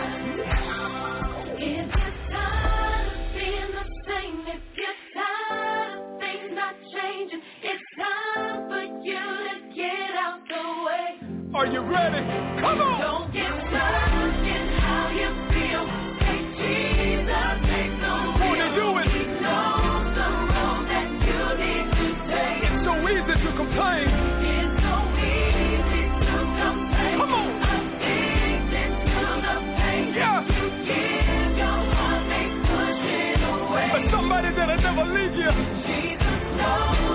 [11.59, 12.23] Are you ready?
[12.63, 13.01] Come on.
[13.03, 15.91] Don't get stuck in how you feel.
[16.23, 17.99] Take Jesus, take.
[17.99, 19.11] Wanna do it?
[19.11, 22.63] He knows the road that you need to take.
[22.63, 24.07] It's so easy to complain.
[24.07, 27.19] It's so easy to complain.
[27.27, 27.51] Come on.
[27.59, 30.15] Addicted to the pain.
[30.15, 30.47] Yeah.
[30.47, 33.91] You give your heart, they push it away.
[33.99, 35.51] But somebody that'll never leave you.
[35.91, 37.08] Jesus knows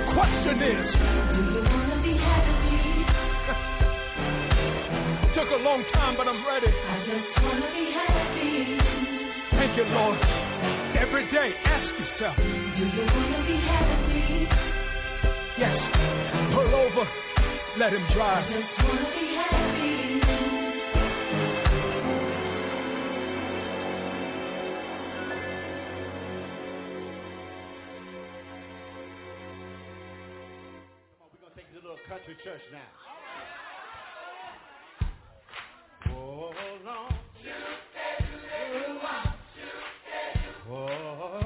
[0.00, 0.86] the question is,
[1.34, 3.04] Do you wanna be happy?
[5.34, 6.66] took a long time, but I'm ready.
[6.68, 8.78] I just wanna be happy.
[9.52, 10.18] Thank you, Lord.
[10.96, 14.48] Every day, ask yourself, Do you wanna be happy?
[15.58, 15.76] yes,
[16.54, 17.08] pull over,
[17.78, 18.48] let him I drive.
[18.50, 19.59] just wanna be happy.
[32.20, 32.78] Little country church now.
[36.12, 36.52] Oh,
[36.84, 37.14] Lord.
[40.70, 41.40] Oh.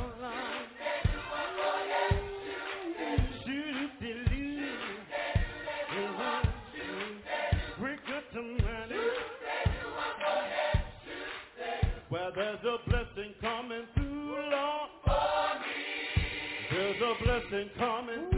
[12.11, 14.91] Well, there's a blessing coming through, Lord.
[16.71, 18.34] There's a blessing coming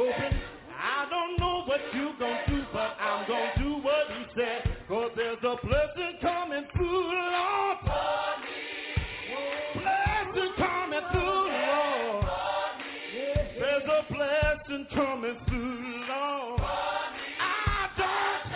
[0.00, 0.40] open.
[0.78, 4.76] I don't know what you're gonna do, but I'm gonna do what he said.
[4.88, 7.78] Cause there's a blessing coming through, Lord.
[7.84, 8.72] For me.
[9.74, 12.24] Blessing coming through, Lord.
[13.58, 16.60] There's a blessing coming through, Lord.
[17.40, 18.52] I don't,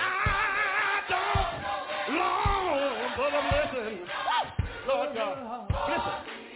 [0.00, 3.50] I don't, Lord, but I'm.
[4.88, 6.49] Lord God, listen.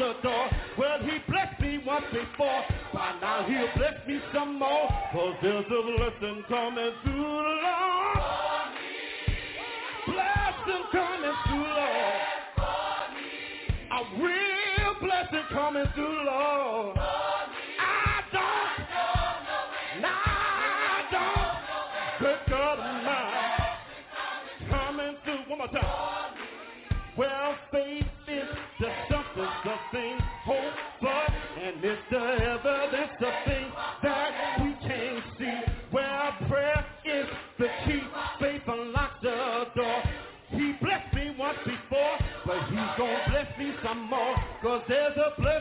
[0.00, 0.48] the door.
[0.78, 4.88] Well, he blessed me once before, Why now he'll bless me some more.
[5.12, 8.18] Cause there's a blessing coming through the Lord.
[10.06, 12.20] Blessing coming through the Lord.
[13.92, 16.49] A real blessing coming through the Lord.
[44.62, 45.59] Cause there's a place.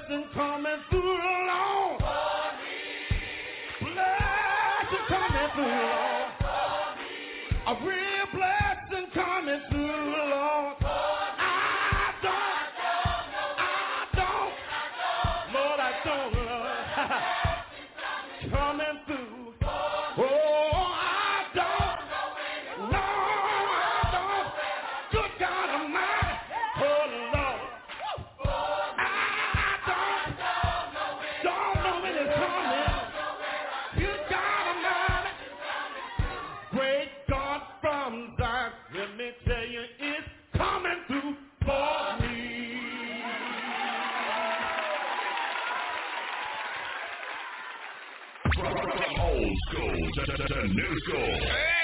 [50.47, 51.78] to new school.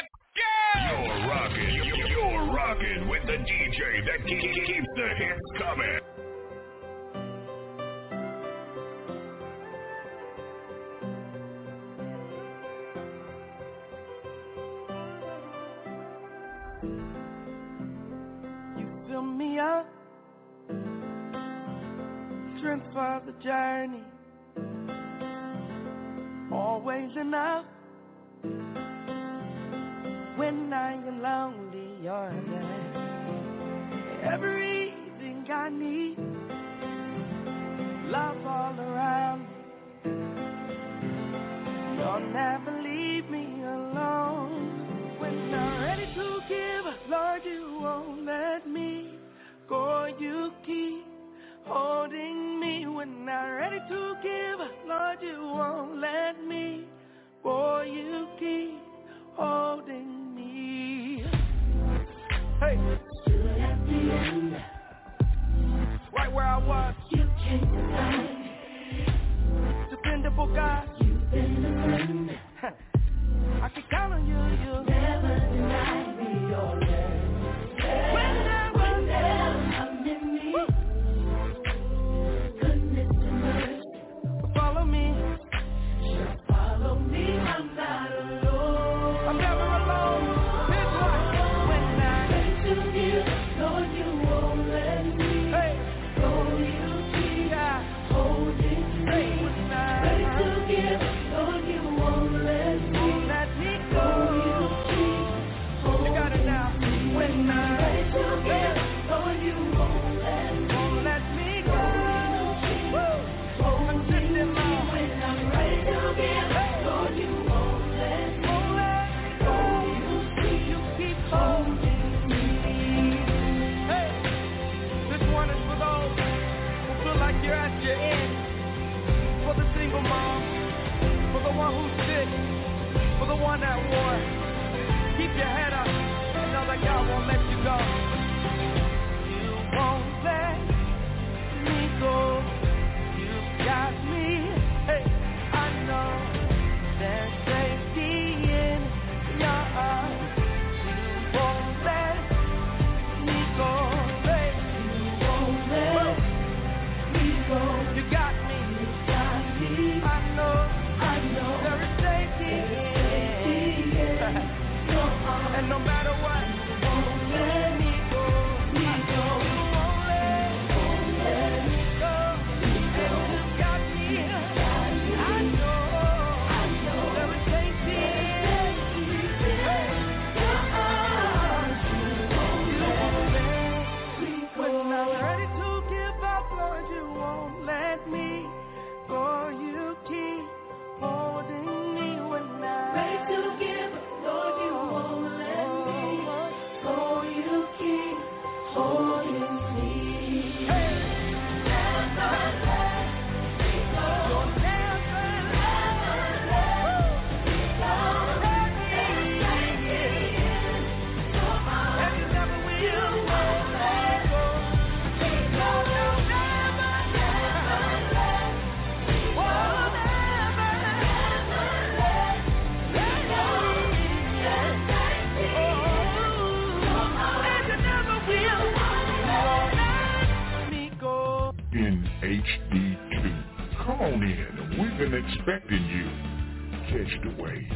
[236.05, 236.97] You.
[236.97, 237.71] Catch the wave.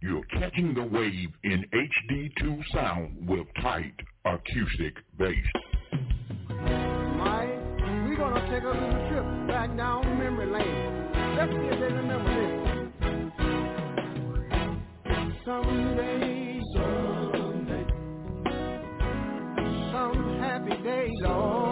[0.00, 3.94] You're catching the wave in HD2 sound with tight
[4.26, 5.34] acoustic bass.
[7.16, 7.48] Mike,
[8.06, 11.10] we're going to take a little trip back down memory lane.
[11.36, 12.64] Let's see if they remember this.
[15.46, 17.86] Someday, someday,
[19.92, 21.63] some happy day, Lord.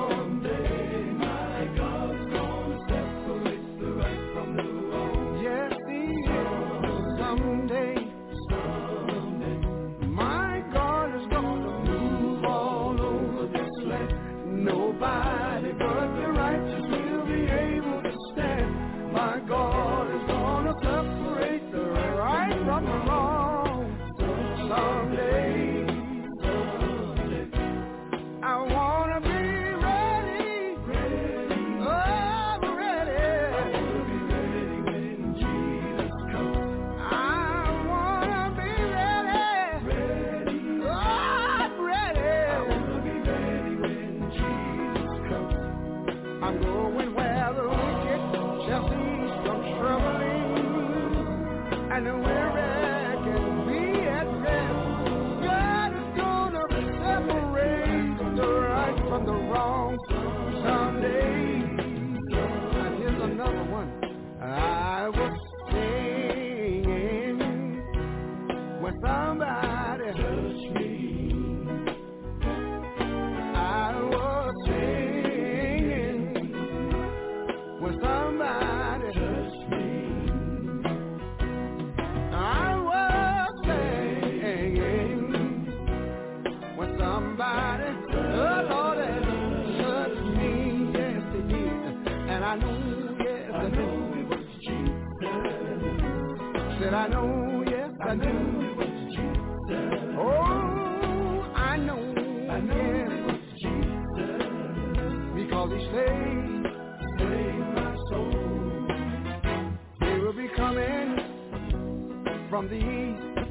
[112.52, 113.48] From the east,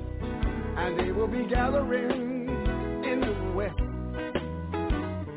[0.78, 2.48] and they will be gathering
[3.04, 3.76] in the west.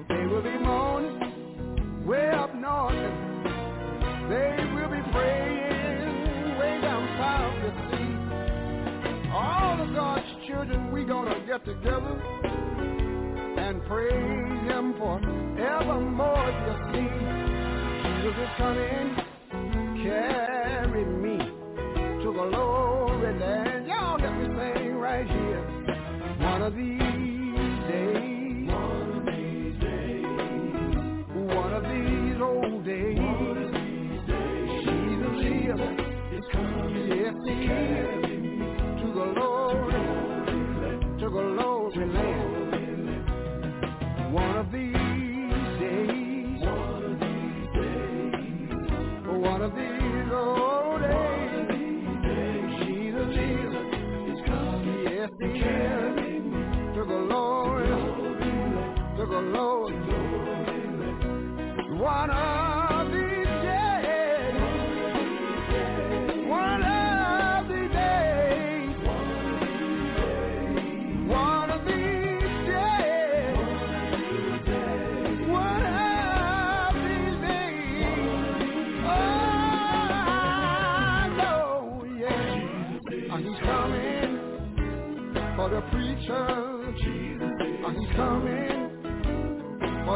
[0.07, 2.93] They will be mourning way up north.
[4.29, 9.31] They will be praying way down south to see.
[9.33, 12.21] All of God's children, we gonna get together
[13.65, 15.17] and praise Him for
[15.59, 16.51] evermore.
[16.67, 17.09] You see,
[18.05, 19.17] Jesus is coming,
[20.05, 21.39] carry me
[22.23, 22.74] to the glory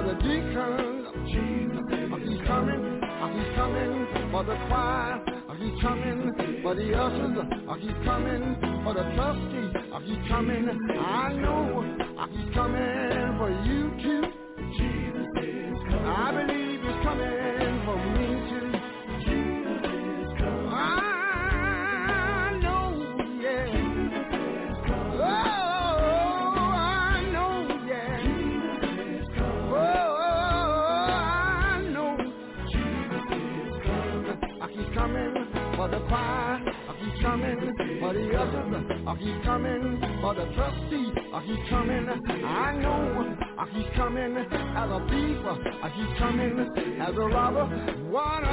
[0.08, 1.06] the deacons.
[1.28, 3.00] He's coming.
[3.34, 5.20] He's coming for the choir.
[5.58, 7.36] He's coming for the ushers.
[7.80, 9.72] He's coming for the trustees.
[10.04, 10.68] He's coming.
[10.98, 11.84] I know
[12.32, 14.22] he's coming for you too.
[14.78, 16.06] Jesus is coming.
[16.06, 16.57] I believe
[36.08, 36.60] the choir.
[36.98, 39.20] He's coming for the others.
[39.20, 41.14] He's coming for the trustees.
[41.44, 42.08] He's coming.
[42.44, 43.36] I know
[43.72, 45.38] he's coming as a thief.
[45.94, 46.58] He's coming
[47.00, 47.66] as a robber.
[48.10, 48.44] One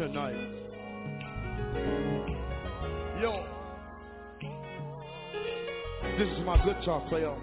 [0.00, 0.34] tonight.
[3.20, 3.44] Yo,
[6.16, 7.36] this is my guitar player,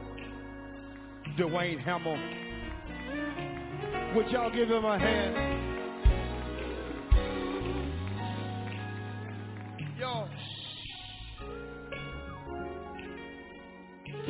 [1.37, 2.17] Dwayne Hamel.
[4.15, 5.35] Would y'all give him a hand?
[9.99, 10.27] Yo,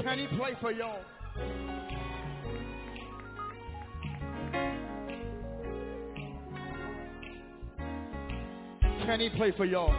[0.03, 0.99] can he play for y'all?
[9.17, 9.95] Can he play for y'all?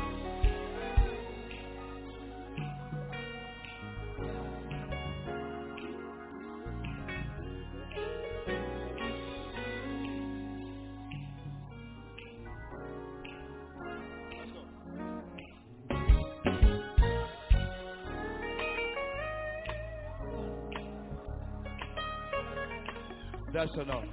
[23.53, 24.08] That's enough.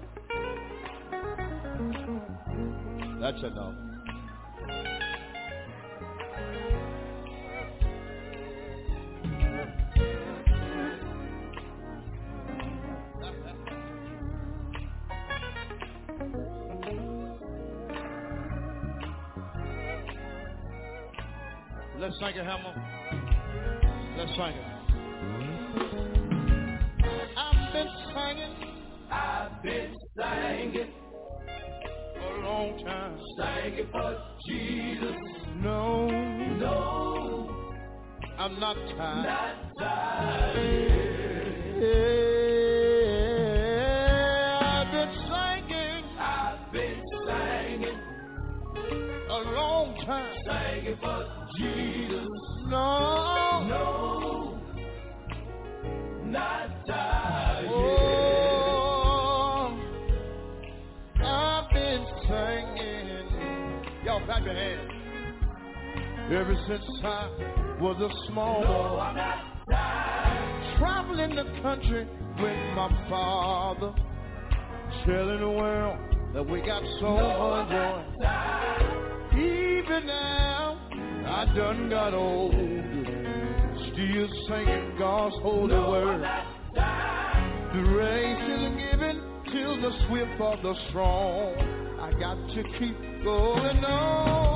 [22.22, 22.74] Let's sing it, Hammer.
[24.18, 24.66] Let's sing it.
[27.38, 28.56] I've been singing.
[29.12, 30.94] I've been singing
[32.18, 33.18] a long time.
[33.38, 34.12] Singing for
[34.48, 35.16] Jesus.
[35.58, 37.50] No, no,
[38.40, 39.26] I'm not tired.
[39.26, 39.55] Not
[67.98, 69.14] was a small boy,
[70.78, 72.08] traveling the country
[72.40, 73.94] with my father,
[75.06, 75.98] telling the world
[76.34, 78.04] that we got so much joy.
[79.38, 80.78] Even now,
[81.26, 82.54] I done got old,
[83.94, 86.22] still singing God's holy word.
[86.74, 91.56] The race is given till the swift or the strong.
[92.00, 94.55] I got to keep going on.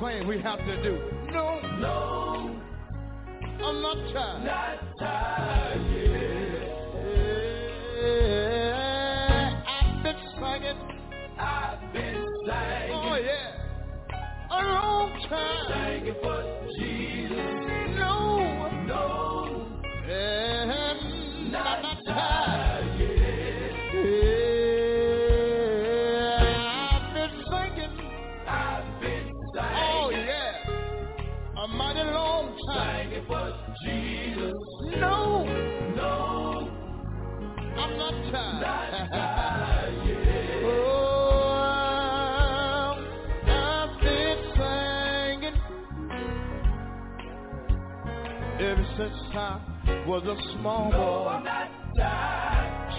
[0.00, 0.98] Got a lot of things we have to do.
[1.32, 2.60] No, no,
[3.64, 4.44] I'm not tired.
[4.44, 5.80] Not tired.
[9.66, 10.80] I've been singing.
[11.38, 12.90] I've been singing.
[12.92, 13.64] Oh yeah
[14.50, 15.98] a long time.
[15.98, 16.43] Singing for
[49.36, 49.58] I
[50.06, 51.42] was a small boy.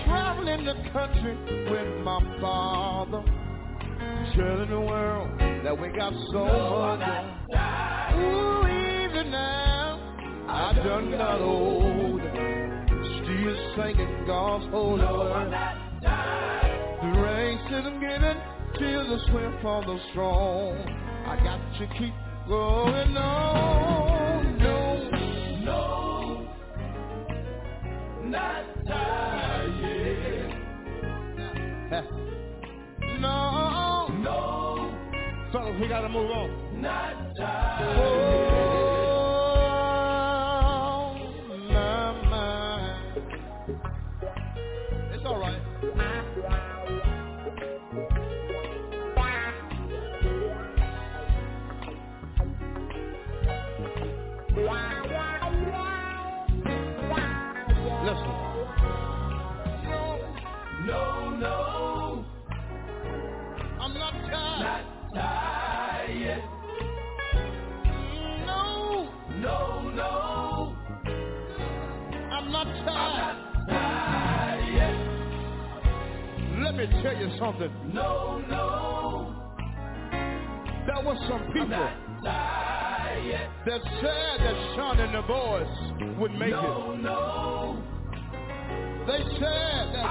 [0.06, 1.38] Traveling the country
[1.72, 3.24] with my father,
[4.36, 5.30] telling the world
[5.64, 7.00] that we got so much.
[8.16, 9.98] Ooh, even now,
[10.50, 15.54] I done got old, still singing God's holy word.
[17.02, 18.38] The race isn't given
[18.78, 20.76] till the swift or the strong.
[21.28, 22.14] I got to keep
[22.50, 24.05] going on.
[28.32, 29.72] Not tired.
[33.20, 34.92] no, no.
[35.52, 36.82] Fellas, we gotta move on.
[36.82, 37.75] Not tired.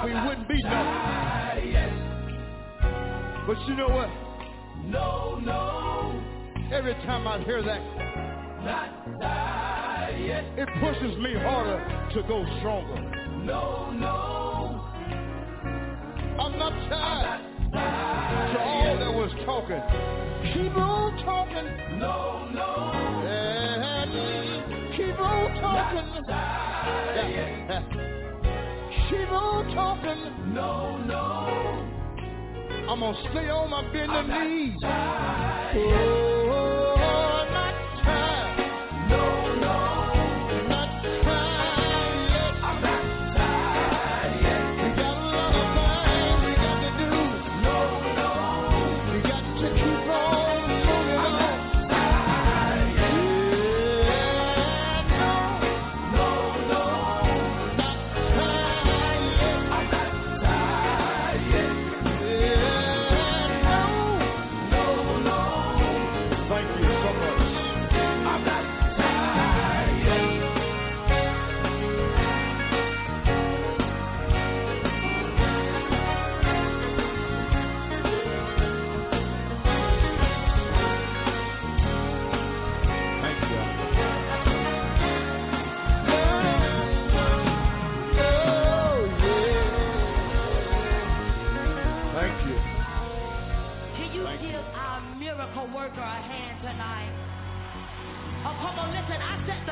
[0.05, 1.73] we wouldn't be nothing.
[1.73, 1.91] Yes.
[3.47, 4.11] But you know what?
[4.85, 6.23] No, no.
[6.73, 7.81] Every time I hear that,
[8.65, 9.75] not die
[10.57, 13.01] it pushes me harder to go stronger.
[13.45, 14.91] No, no.
[16.41, 17.41] I'm not tired.
[17.75, 19.83] I'm to all that was talking,
[20.55, 21.99] keep on talking.
[21.99, 22.93] No, no.
[23.27, 26.15] And keep on talking
[29.31, 30.55] no talking.
[30.55, 31.91] No, no.
[32.89, 34.83] I'm gonna stay on my bending knees.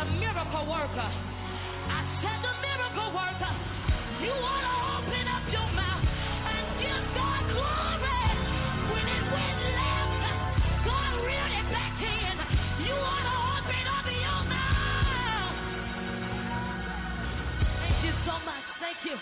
[0.02, 1.10] the miracle worker.
[1.86, 3.54] I said the miracle worker.
[4.18, 8.22] You wanna open up your mouth and give God glory.
[8.90, 10.42] When it went left,
[10.82, 12.34] God reeled it back in.
[12.82, 15.54] You wanna open up your mouth.
[17.78, 18.66] Thank you so much.
[18.82, 19.14] Thank you.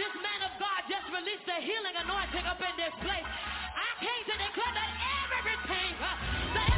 [0.00, 3.28] This man of God just released a healing anointing up in this place.
[3.76, 4.90] I came to declare that
[5.28, 6.75] everything, uh,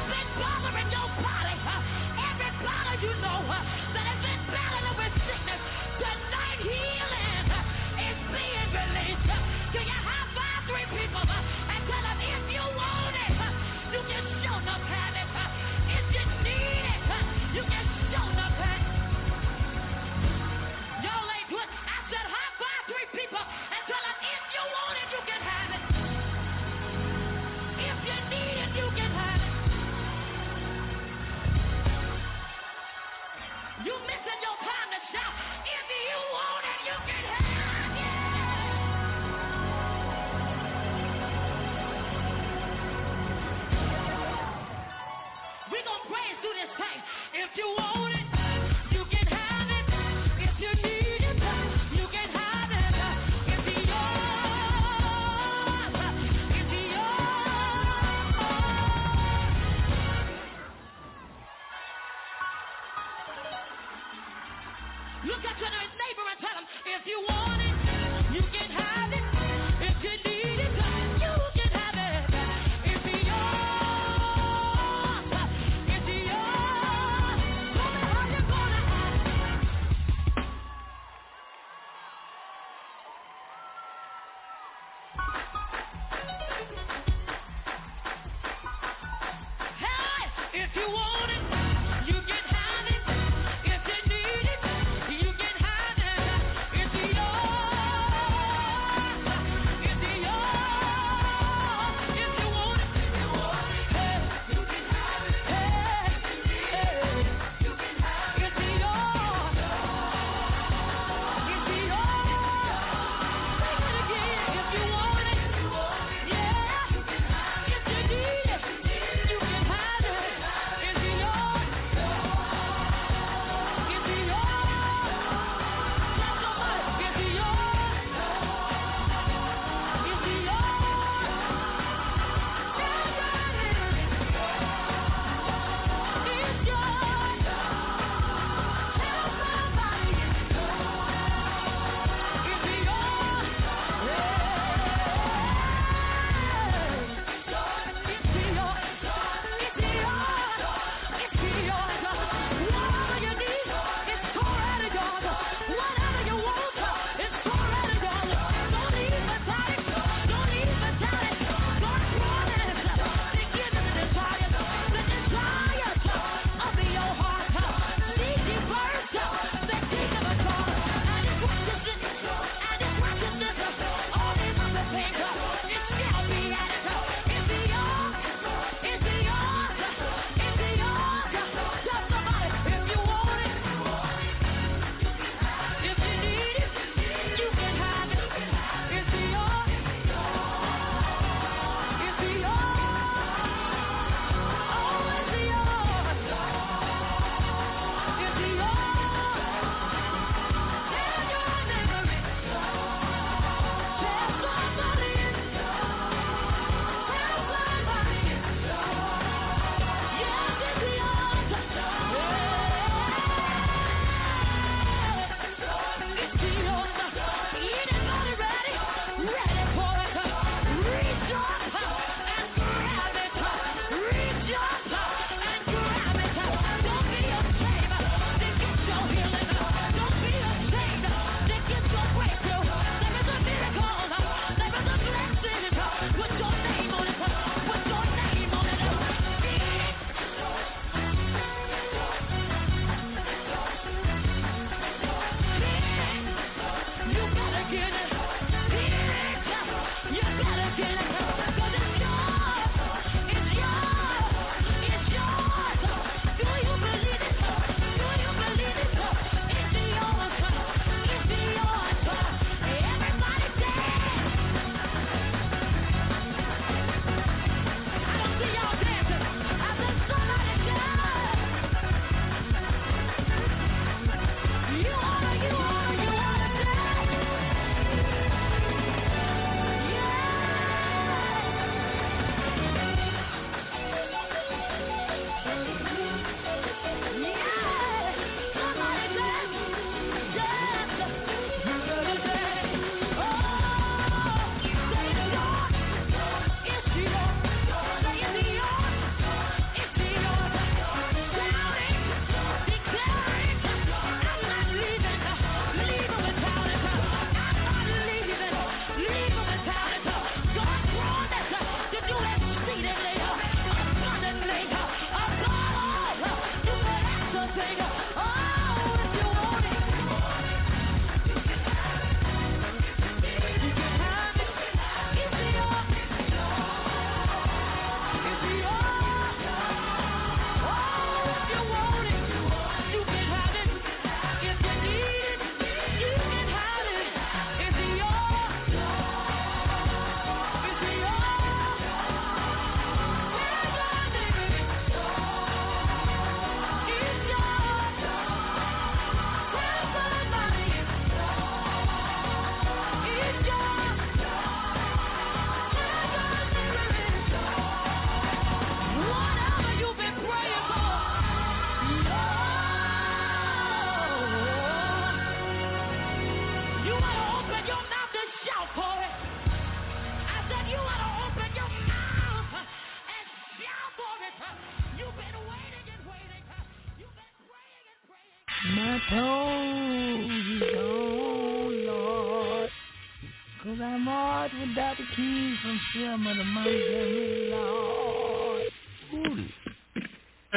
[47.57, 48.07] you want.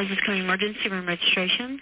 [0.02, 1.80] Is this coming emergency room registration?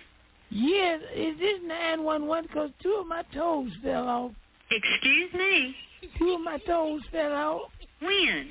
[0.50, 2.48] Yes, is this 911?
[2.48, 4.32] Because two of my toes fell off.
[4.70, 5.76] Excuse me?
[6.18, 7.62] Two of my toes fell off.
[8.02, 8.50] When?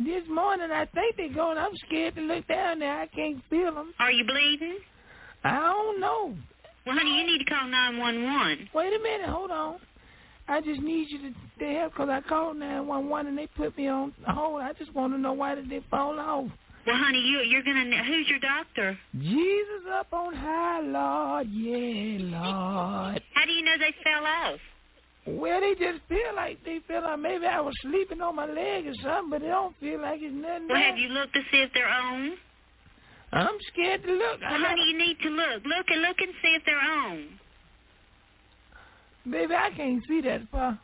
[0.00, 1.58] This morning, I think they're going.
[1.58, 3.00] I'm scared to look down there.
[3.00, 3.92] I can't feel them.
[4.00, 4.78] Are you bleeding?
[5.44, 6.34] I don't know.
[6.84, 8.70] Well, honey, you need to call 911.
[8.74, 9.28] Wait a minute.
[9.28, 9.76] Hold on.
[10.48, 13.86] I just need you to, to help because I called 911 and they put me
[13.88, 14.62] on hold.
[14.62, 16.50] I just want to know why did they fall off.
[16.88, 18.02] Well, honey, you you're gonna.
[18.02, 18.98] Who's your doctor?
[19.20, 23.22] Jesus up on high, Lord, yeah, Lord.
[23.34, 24.58] How do you know they fell off?
[25.26, 28.86] Well, they just feel like they feel like maybe I was sleeping on my leg
[28.86, 30.68] or something, but they don't feel like it's nothing.
[30.68, 30.88] Well, there.
[30.88, 32.32] have you looked to see if they're on?
[33.32, 34.40] I'm scared to look.
[34.40, 35.64] Well, honey, you need to look.
[35.66, 37.28] Look and look and see if they're on.
[39.30, 40.80] Baby, I can't see that far.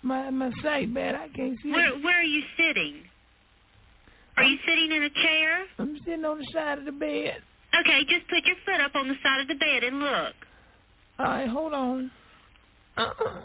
[0.00, 1.16] My my sight bad.
[1.16, 1.70] I can't see.
[1.70, 1.98] Where.
[1.98, 3.02] Where are you sitting?
[4.36, 5.64] Are you sitting in a chair?
[5.78, 7.36] I'm sitting on the side of the bed.
[7.80, 10.34] Okay, just put your foot up on the side of the bed and look.
[11.18, 12.10] All right, hold on.
[12.96, 13.40] Uh-uh.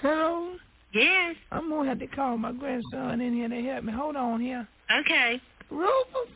[0.00, 0.54] Hello.
[0.92, 1.36] Yes.
[1.50, 3.92] I'm gonna have to call my grandson in here to help me.
[3.92, 4.66] Hold on here.
[5.00, 5.40] Okay.
[5.70, 6.28] Rufus.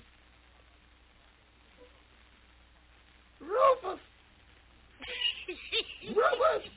[3.40, 4.00] Rufus.
[6.08, 6.70] Rufus.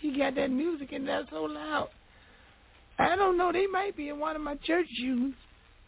[0.00, 1.88] He got that music in there so loud.
[2.98, 3.52] I don't know.
[3.52, 5.34] They might be in one of my church shoes.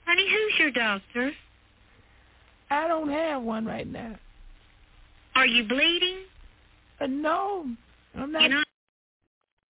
[0.07, 1.33] Honey, who's your doctor?
[2.71, 4.17] I don't have one right now.
[5.35, 6.19] Are you bleeding?
[7.01, 7.67] Uh, no,
[8.15, 8.43] I'm not.
[8.43, 8.68] You're not